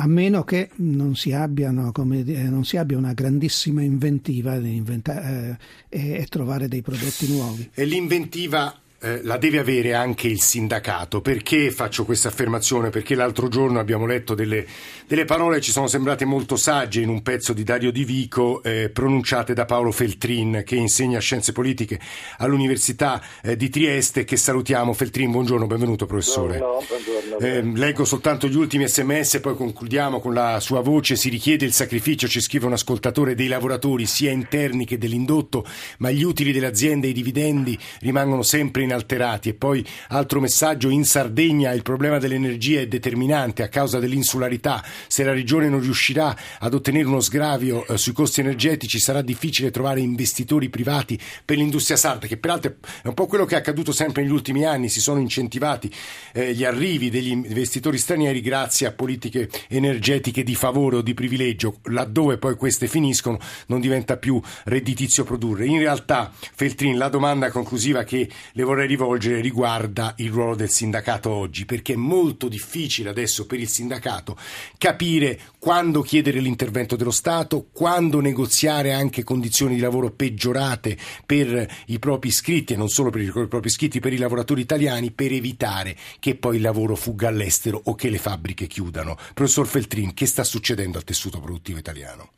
a 0.00 0.06
meno 0.06 0.44
che 0.44 0.70
non 0.76 1.16
si, 1.16 1.32
abbiano, 1.32 1.92
dire, 2.22 2.44
non 2.44 2.64
si 2.64 2.76
abbia 2.76 2.96
una 2.96 3.12
grandissima 3.12 3.82
inventiva 3.82 4.54
eh, 4.54 5.56
e, 5.88 6.10
e 6.12 6.26
trovare 6.28 6.68
dei 6.68 6.82
prodotti 6.82 7.28
nuovi. 7.28 7.70
E 7.74 7.84
l'inventiva 7.84 8.72
eh, 9.00 9.20
la 9.22 9.36
deve 9.36 9.58
avere 9.58 9.94
anche 9.94 10.28
il 10.28 10.40
sindacato. 10.40 11.20
Perché 11.20 11.70
faccio 11.70 12.04
questa 12.04 12.28
affermazione? 12.28 12.90
Perché 12.90 13.14
l'altro 13.14 13.48
giorno 13.48 13.78
abbiamo 13.78 14.06
letto 14.06 14.34
delle, 14.34 14.66
delle 15.06 15.24
parole 15.24 15.60
ci 15.60 15.70
sono 15.70 15.86
sembrate 15.86 16.24
molto 16.24 16.56
sagge 16.56 17.00
in 17.00 17.08
un 17.08 17.22
pezzo 17.22 17.52
di 17.52 17.62
Dario 17.62 17.92
Di 17.92 18.04
Vico 18.04 18.62
eh, 18.62 18.90
pronunciate 18.92 19.54
da 19.54 19.64
Paolo 19.64 19.92
Feltrin 19.92 20.62
che 20.64 20.76
insegna 20.76 21.18
scienze 21.20 21.52
politiche 21.52 22.00
all'Università 22.38 23.22
eh, 23.42 23.56
di 23.56 23.68
Trieste 23.68 24.24
che 24.24 24.36
salutiamo. 24.36 24.92
Feltrin, 24.92 25.30
buongiorno, 25.30 25.66
benvenuto 25.66 26.06
professore. 26.06 26.58
No, 26.58 26.82
buongiorno, 26.86 27.38
ehm, 27.38 27.76
leggo 27.76 28.04
soltanto 28.04 28.48
gli 28.48 28.56
ultimi 28.56 28.88
sms 28.88 29.34
e 29.34 29.40
poi 29.40 29.54
concludiamo 29.54 30.20
con 30.20 30.34
la 30.34 30.58
sua 30.60 30.80
voce. 30.80 31.16
Si 31.16 31.28
richiede 31.28 31.64
il 31.64 31.72
sacrificio, 31.72 32.26
ci 32.26 32.40
scrive 32.40 32.66
un 32.66 32.72
ascoltatore, 32.72 33.34
dei 33.34 33.48
lavoratori 33.48 34.06
sia 34.06 34.30
interni 34.30 34.84
che 34.84 34.98
dell'indotto, 34.98 35.64
ma 35.98 36.10
gli 36.10 36.22
utili 36.22 36.52
delle 36.52 36.66
aziende 36.66 37.06
e 37.06 37.10
i 37.10 37.14
dividendi 37.14 37.78
rimangono 38.00 38.42
sempre 38.42 38.82
in 38.82 38.87
inalterati. 38.88 39.50
E 39.50 39.54
poi 39.54 39.86
altro 40.08 40.40
messaggio, 40.40 40.88
in 40.88 41.04
Sardegna 41.04 41.72
il 41.72 41.82
problema 41.82 42.18
dell'energia 42.18 42.80
è 42.80 42.86
determinante 42.86 43.62
a 43.62 43.68
causa 43.68 43.98
dell'insularità. 43.98 44.84
Se 45.06 45.22
la 45.22 45.32
regione 45.32 45.68
non 45.68 45.80
riuscirà 45.80 46.36
ad 46.58 46.74
ottenere 46.74 47.06
uno 47.06 47.20
sgravio 47.20 47.86
eh, 47.86 47.98
sui 47.98 48.12
costi 48.12 48.40
energetici 48.40 48.98
sarà 48.98 49.22
difficile 49.22 49.70
trovare 49.70 50.00
investitori 50.00 50.68
privati 50.68 51.18
per 51.44 51.56
l'industria 51.56 51.96
sarda, 51.96 52.26
che 52.26 52.36
peraltro 52.36 52.76
è 53.02 53.06
un 53.06 53.14
po' 53.14 53.26
quello 53.26 53.44
che 53.44 53.54
è 53.54 53.58
accaduto 53.58 53.92
sempre 53.92 54.22
negli 54.22 54.32
ultimi 54.32 54.64
anni. 54.64 54.88
Si 54.88 55.00
sono 55.00 55.20
incentivati 55.20 55.90
eh, 56.32 56.54
gli 56.54 56.64
arrivi 56.64 57.10
degli 57.10 57.30
investitori 57.30 57.98
stranieri 57.98 58.40
grazie 58.40 58.86
a 58.86 58.92
politiche 58.92 59.48
energetiche 59.68 60.42
di 60.42 60.54
favore 60.54 60.96
o 60.96 61.02
di 61.02 61.14
privilegio. 61.14 61.78
Laddove 61.84 62.38
poi 62.38 62.56
queste 62.56 62.86
finiscono 62.86 63.38
non 63.66 63.80
diventa 63.80 64.16
più 64.16 64.40
redditizio 64.64 65.24
produrre. 65.24 65.66
In 65.66 65.78
realtà, 65.78 66.32
Feltrin, 66.54 66.96
la 66.96 67.08
domanda 67.08 67.50
conclusiva 67.50 68.04
che 68.04 68.28
le 68.52 68.62
vorrei 68.62 68.77
vorrei 68.78 68.94
rivolgere 68.94 69.40
riguarda 69.40 70.14
il 70.18 70.30
ruolo 70.30 70.54
del 70.54 70.68
sindacato 70.68 71.30
oggi, 71.30 71.64
perché 71.64 71.94
è 71.94 71.96
molto 71.96 72.46
difficile 72.46 73.08
adesso 73.08 73.44
per 73.44 73.58
il 73.58 73.66
sindacato 73.66 74.36
capire 74.78 75.36
quando 75.58 76.00
chiedere 76.00 76.38
l'intervento 76.38 76.94
dello 76.94 77.10
Stato, 77.10 77.66
quando 77.72 78.20
negoziare 78.20 78.92
anche 78.92 79.24
condizioni 79.24 79.74
di 79.74 79.80
lavoro 79.80 80.12
peggiorate 80.12 80.96
per 81.26 81.66
i 81.86 81.98
propri 81.98 82.28
iscritti 82.28 82.74
e 82.74 82.76
non 82.76 82.88
solo 82.88 83.10
per 83.10 83.22
i 83.22 83.32
propri 83.32 83.66
iscritti, 83.66 83.98
per 83.98 84.12
i 84.12 84.18
lavoratori 84.18 84.60
italiani, 84.60 85.10
per 85.10 85.32
evitare 85.32 85.96
che 86.20 86.36
poi 86.36 86.56
il 86.56 86.62
lavoro 86.62 86.94
fugga 86.94 87.26
all'estero 87.26 87.80
o 87.82 87.96
che 87.96 88.10
le 88.10 88.18
fabbriche 88.18 88.68
chiudano. 88.68 89.16
Professor 89.34 89.66
Feltrin, 89.66 90.14
che 90.14 90.26
sta 90.26 90.44
succedendo 90.44 90.98
al 90.98 91.04
tessuto 91.04 91.40
produttivo 91.40 91.78
italiano? 91.78 92.30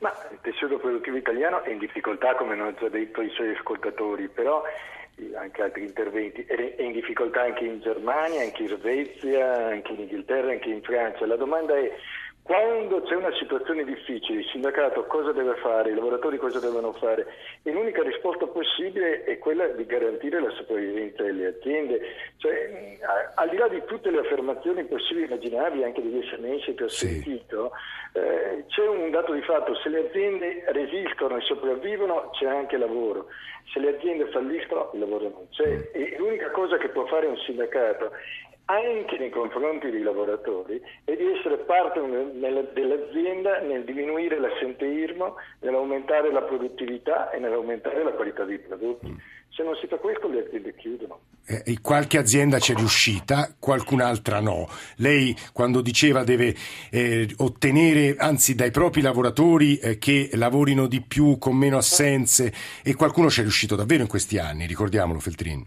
Ma 0.00 0.14
il 0.30 0.38
tessuto 0.40 0.78
produttivo 0.78 1.16
italiano 1.16 1.62
è 1.62 1.70
in 1.70 1.78
difficoltà, 1.78 2.36
come 2.36 2.52
hanno 2.52 2.72
già 2.72 2.88
detto 2.88 3.20
i 3.20 3.30
suoi 3.34 3.50
ascoltatori, 3.54 4.28
però 4.28 4.62
anche 5.34 5.62
altri 5.62 5.84
interventi, 5.84 6.44
è 6.46 6.82
in 6.82 6.92
difficoltà 6.92 7.42
anche 7.42 7.64
in 7.64 7.80
Germania, 7.80 8.42
anche 8.42 8.62
in 8.62 8.76
Svezia, 8.78 9.66
anche 9.66 9.92
in 9.92 10.00
Inghilterra, 10.00 10.50
anche 10.50 10.68
in 10.68 10.82
Francia. 10.82 11.26
La 11.26 11.36
domanda 11.36 11.76
è 11.76 11.90
quando 12.48 13.02
c'è 13.02 13.14
una 13.14 13.34
situazione 13.34 13.84
difficile, 13.84 14.40
il 14.40 14.46
sindacato 14.46 15.04
cosa 15.04 15.32
deve 15.32 15.56
fare, 15.56 15.90
i 15.90 15.94
lavoratori 15.94 16.38
cosa 16.38 16.58
devono 16.58 16.94
fare? 16.94 17.26
E 17.62 17.70
l'unica 17.70 18.02
risposta 18.02 18.46
possibile 18.46 19.22
è 19.24 19.36
quella 19.36 19.66
di 19.66 19.84
garantire 19.84 20.40
la 20.40 20.48
sopravvivenza 20.52 21.24
delle 21.24 21.48
aziende. 21.48 22.00
Cioè, 22.38 22.96
al 23.34 23.50
di 23.50 23.56
là 23.58 23.68
di 23.68 23.82
tutte 23.84 24.10
le 24.10 24.20
affermazioni 24.20 24.82
possibili 24.84 25.24
e 25.24 25.26
immaginabili, 25.26 25.84
anche 25.84 26.00
degli 26.00 26.24
sms 26.24 26.74
che 26.74 26.84
ho 26.84 26.88
sì. 26.88 27.06
sentito, 27.08 27.72
eh, 28.14 28.64
c'è 28.68 28.88
un 28.88 29.10
dato 29.10 29.34
di 29.34 29.42
fatto, 29.42 29.74
se 29.74 29.90
le 29.90 30.08
aziende 30.08 30.64
resistono 30.68 31.36
e 31.36 31.42
sopravvivono 31.42 32.30
c'è 32.30 32.46
anche 32.46 32.78
lavoro, 32.78 33.26
se 33.74 33.78
le 33.78 33.94
aziende 33.94 34.24
falliscono 34.28 34.88
il 34.94 35.00
lavoro 35.00 35.28
non 35.28 35.48
c'è. 35.50 35.90
E 35.92 36.16
l'unica 36.16 36.50
cosa 36.52 36.78
che 36.78 36.88
può 36.88 37.04
fare 37.04 37.26
un 37.26 37.36
sindacato 37.44 38.10
anche 38.70 39.16
nei 39.16 39.30
confronti 39.30 39.90
dei 39.90 40.02
lavoratori 40.02 40.80
e 41.04 41.16
di 41.16 41.24
essere 41.24 41.56
parte 41.58 42.00
dell'azienda 42.00 43.60
nel 43.60 43.84
diminuire 43.84 44.38
l'assenteismo, 44.38 45.36
nell'aumentare 45.60 46.30
la 46.30 46.42
produttività 46.42 47.30
e 47.30 47.38
nell'aumentare 47.38 48.04
la 48.04 48.12
qualità 48.12 48.44
dei 48.44 48.58
prodotti. 48.58 49.16
Se 49.48 49.62
non 49.62 49.74
si 49.76 49.86
fa 49.86 49.96
questo 49.96 50.28
le 50.28 50.44
aziende 50.46 50.74
chiudono. 50.76 51.20
Eh, 51.46 51.78
qualche 51.80 52.18
azienda 52.18 52.58
c'è 52.58 52.74
riuscita, 52.74 53.54
qualcun'altra 53.58 54.38
no. 54.40 54.68
Lei 54.96 55.34
quando 55.54 55.80
diceva 55.80 56.22
deve 56.22 56.54
eh, 56.90 57.26
ottenere, 57.38 58.16
anzi 58.18 58.54
dai 58.54 58.70
propri 58.70 59.00
lavoratori 59.00 59.78
eh, 59.78 59.96
che 59.96 60.28
lavorino 60.34 60.86
di 60.86 61.00
più, 61.00 61.38
con 61.38 61.56
meno 61.56 61.78
assenze, 61.78 62.52
e 62.84 62.94
qualcuno 62.94 63.28
c'è 63.28 63.40
riuscito 63.40 63.76
davvero 63.76 64.02
in 64.02 64.08
questi 64.08 64.36
anni, 64.38 64.66
ricordiamolo 64.66 65.20
Feltrin. 65.20 65.64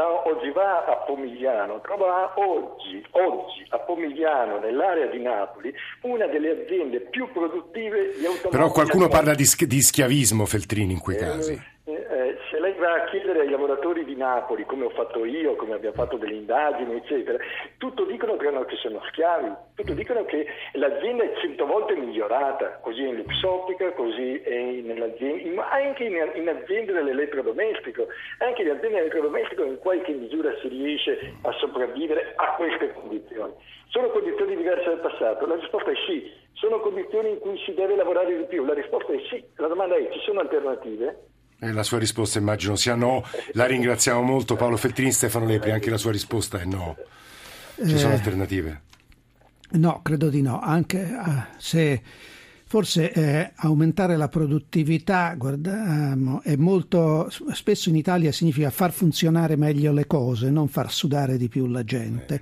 Va, 0.00 0.26
oggi 0.26 0.50
va 0.50 0.86
a 0.86 0.96
Pomigliano, 1.04 1.78
trova 1.82 2.32
oggi, 2.36 3.04
oggi, 3.10 3.66
a 3.68 3.78
Pomigliano, 3.80 4.58
nell'area 4.58 5.04
di 5.08 5.20
Napoli, 5.20 5.74
una 6.02 6.26
delle 6.26 6.62
aziende 6.62 7.00
più 7.00 7.30
produttive 7.30 8.14
di 8.18 8.24
automobili. 8.24 8.50
Però 8.50 8.70
qualcuno 8.70 9.08
parla 9.08 9.34
di, 9.34 9.44
di, 9.66 9.82
schiavismo, 9.82 10.46
Feltrini, 10.46 10.94
in 10.94 11.00
quei 11.00 11.16
eh, 11.16 11.20
casi. 11.20 11.62
Eh, 11.96 12.38
se 12.50 12.60
lei 12.60 12.74
va 12.74 12.94
a 12.94 13.04
chiedere 13.04 13.40
ai 13.40 13.48
lavoratori 13.48 14.04
di 14.04 14.16
Napoli, 14.16 14.64
come 14.64 14.84
ho 14.84 14.90
fatto 14.90 15.24
io, 15.24 15.56
come 15.56 15.74
abbiamo 15.74 15.94
fatto 15.94 16.16
delle 16.16 16.34
indagini, 16.34 16.96
eccetera, 16.96 17.38
tutto 17.78 18.04
dicono 18.04 18.36
che, 18.36 18.48
che 18.66 18.76
sono 18.76 19.00
schiavi, 19.08 19.52
tutto 19.74 19.92
dicono 19.94 20.24
che 20.24 20.46
l'azienda 20.74 21.24
è 21.24 21.34
cento 21.40 21.66
volte 21.66 21.94
migliorata, 21.94 22.78
così 22.82 23.06
in 23.06 23.16
Luxottica, 23.16 23.92
così 23.92 24.42
ma 25.54 25.70
anche 25.70 26.04
in, 26.04 26.30
in 26.34 26.48
aziende 26.48 26.92
dell'elettrodomestico, 26.92 28.06
anche 28.38 28.62
in 28.62 28.70
aziende 28.70 28.96
dell'elettrodomestico 28.96 29.64
in 29.64 29.78
qualche 29.78 30.12
misura 30.12 30.54
si 30.60 30.68
riesce 30.68 31.34
a 31.42 31.52
sopravvivere 31.52 32.32
a 32.36 32.54
queste 32.54 32.92
condizioni. 32.92 33.52
Sono 33.88 34.08
condizioni 34.10 34.56
diverse 34.56 34.84
dal 34.84 35.00
passato? 35.00 35.46
La 35.46 35.56
risposta 35.56 35.90
è 35.90 35.96
sì. 36.06 36.30
Sono 36.52 36.78
condizioni 36.80 37.30
in 37.30 37.38
cui 37.38 37.58
si 37.64 37.74
deve 37.74 37.96
lavorare 37.96 38.36
di 38.36 38.44
più? 38.44 38.64
La 38.64 38.74
risposta 38.74 39.12
è 39.12 39.18
sì. 39.28 39.42
La 39.56 39.66
domanda 39.66 39.96
è 39.96 40.08
ci 40.12 40.20
sono 40.20 40.40
alternative? 40.40 41.18
Eh, 41.62 41.72
la 41.72 41.82
sua 41.82 41.98
risposta 41.98 42.38
immagino 42.38 42.74
sia 42.74 42.94
no. 42.94 43.22
La 43.52 43.66
ringraziamo 43.66 44.22
molto 44.22 44.56
Paolo 44.56 44.76
Feltrini, 44.76 45.12
Stefano 45.12 45.44
Lepri, 45.44 45.70
anche 45.70 45.90
la 45.90 45.98
sua 45.98 46.10
risposta 46.10 46.58
è 46.58 46.64
no. 46.64 46.96
Ci 47.76 47.98
sono 47.98 48.12
eh, 48.12 48.16
alternative? 48.16 48.80
No, 49.72 50.00
credo 50.02 50.30
di 50.30 50.42
no, 50.42 50.58
anche 50.60 50.98
uh, 50.98 51.42
se 51.58 52.02
forse 52.64 53.12
eh, 53.12 53.52
aumentare 53.56 54.16
la 54.16 54.28
produttività 54.28 55.34
guardiamo, 55.36 56.40
è 56.42 56.56
molto 56.56 57.28
spesso 57.52 57.88
in 57.88 57.96
Italia 57.96 58.30
significa 58.32 58.70
far 58.70 58.92
funzionare 58.92 59.56
meglio 59.56 59.92
le 59.92 60.06
cose, 60.06 60.50
non 60.50 60.68
far 60.68 60.92
sudare 60.92 61.36
di 61.36 61.48
più 61.48 61.66
la 61.66 61.84
gente. 61.84 62.40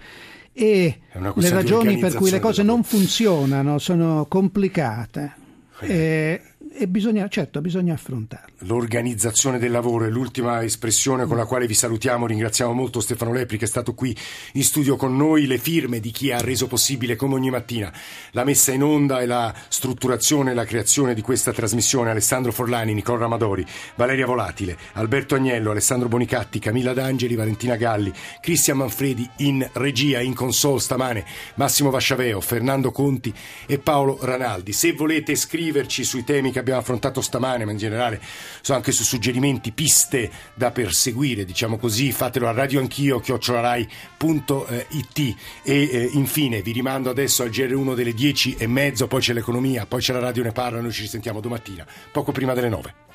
E 0.53 1.01
le 1.35 1.49
ragioni 1.51 1.99
per 1.99 2.15
cui 2.15 2.31
le 2.31 2.41
cose 2.41 2.63
non 2.63 2.83
funzionano 2.83 3.79
sono 3.79 4.27
complicate. 4.29 5.35
Eh. 5.81 6.43
E, 6.81 6.87
bisogna, 6.87 7.27
certo, 7.27 7.61
bisogna 7.61 7.95
affrontarlo. 7.95 8.55
L'organizzazione 8.59 9.59
del 9.59 9.73
lavoro 9.73 10.05
è 10.05 10.11
l'ultima 10.11 10.63
espressione 10.63 11.27
con 11.27 11.37
la 11.37 11.45
quale 11.45 11.67
vi 11.67 11.75
salutiamo. 11.75 12.25
Ringraziamo 12.25 12.73
molto 12.73 13.01
Stefano 13.01 13.33
Lepri 13.33 13.59
che 13.59 13.65
è 13.65 13.69
stato 13.69 13.95
qui 13.95 14.17
in 14.53 14.63
studio 14.63 14.95
con 14.95 15.17
noi. 15.17 15.49
Le 15.49 15.59
firme 15.59 15.99
di 15.99 16.13
chi 16.13 16.31
ha 16.31 16.41
reso 16.41 16.69
possibile, 16.69 17.17
come 17.17 17.35
ogni 17.35 17.51
mattina, 17.51 17.93
la 18.31 18.45
messa 18.45 18.71
in 18.71 18.85
onda 18.85 19.19
e 19.21 19.27
la 19.27 19.53
strutturazione 19.67 20.53
e 20.53 20.55
la 20.55 20.65
creazione 20.65 21.15
di 21.15 21.21
questa 21.21 21.53
trasmissione. 21.53 22.11
Alessandro 22.11 22.53
Forlani, 22.53 22.95
Nicola 22.95 23.19
Ramadori, 23.19 23.67
Valeria 23.97 24.27
Volatile, 24.27 24.79
Alberto 24.93 25.35
Agnello, 25.35 25.73
Alessandro 25.73 26.07
Bonicatti, 26.07 26.61
Camilla 26.61 26.93
D'Angeli, 26.93 27.35
Valentina 27.35 27.75
Galli, 27.75 28.13
Cristian 28.41 28.77
Manfredi 28.77 29.29
in 29.39 29.69
regia, 29.73 30.21
in 30.21 30.33
console 30.35 30.79
stamane, 30.79 31.25
Massimo 31.57 31.91
Vasciaveo, 31.91 32.41
Fernando 32.41 32.93
Conti 32.93 33.35
e 33.67 33.81
Paolo 33.81 34.17
Ranaldi. 34.21 34.73
Se 34.73 34.93
volete 34.93 35.35
scriverci 35.35 36.05
sui 36.05 36.23
temi 36.23 36.53
che 36.53 36.59
abbiamo 36.61 36.67
abbiamo 36.69 36.81
affrontato 36.81 37.21
stamane, 37.21 37.65
ma 37.65 37.73
in 37.73 37.79
generale 37.79 38.21
so 38.61 38.75
anche 38.75 38.93
su 38.93 39.03
suggerimenti, 39.03 39.73
piste 39.73 40.31
da 40.55 40.71
perseguire, 40.71 41.45
diciamo 41.45 41.79
così, 41.79 42.13
fatelo 42.13 42.49
a 42.49 42.53
radioanchio, 42.53 43.21
chiocciolarai.it 43.21 45.19
e 45.19 45.35
eh, 45.65 46.11
infine 46.13 46.63
vi 46.63 46.73
rimando 46.73 47.11
adesso 47.11 47.43
al 47.43 47.51
GR1 47.51 47.95
delle 47.95 48.13
10 48.13 48.57
e 48.59 48.67
mezzo, 48.67 49.07
poi 49.07 49.21
c'è 49.21 49.33
l'economia, 49.33 49.87
poi 49.87 50.01
c'è 50.01 50.13
la 50.13 50.21
radio 50.21 50.43
ne 50.43 50.53
parla, 50.53 50.81
noi 50.81 50.93
ci 50.93 51.03
risentiamo 51.03 51.41
domattina, 51.41 51.87
poco 52.13 52.33
prima 52.33 52.55
delle 52.55 52.69
9. 52.69 53.08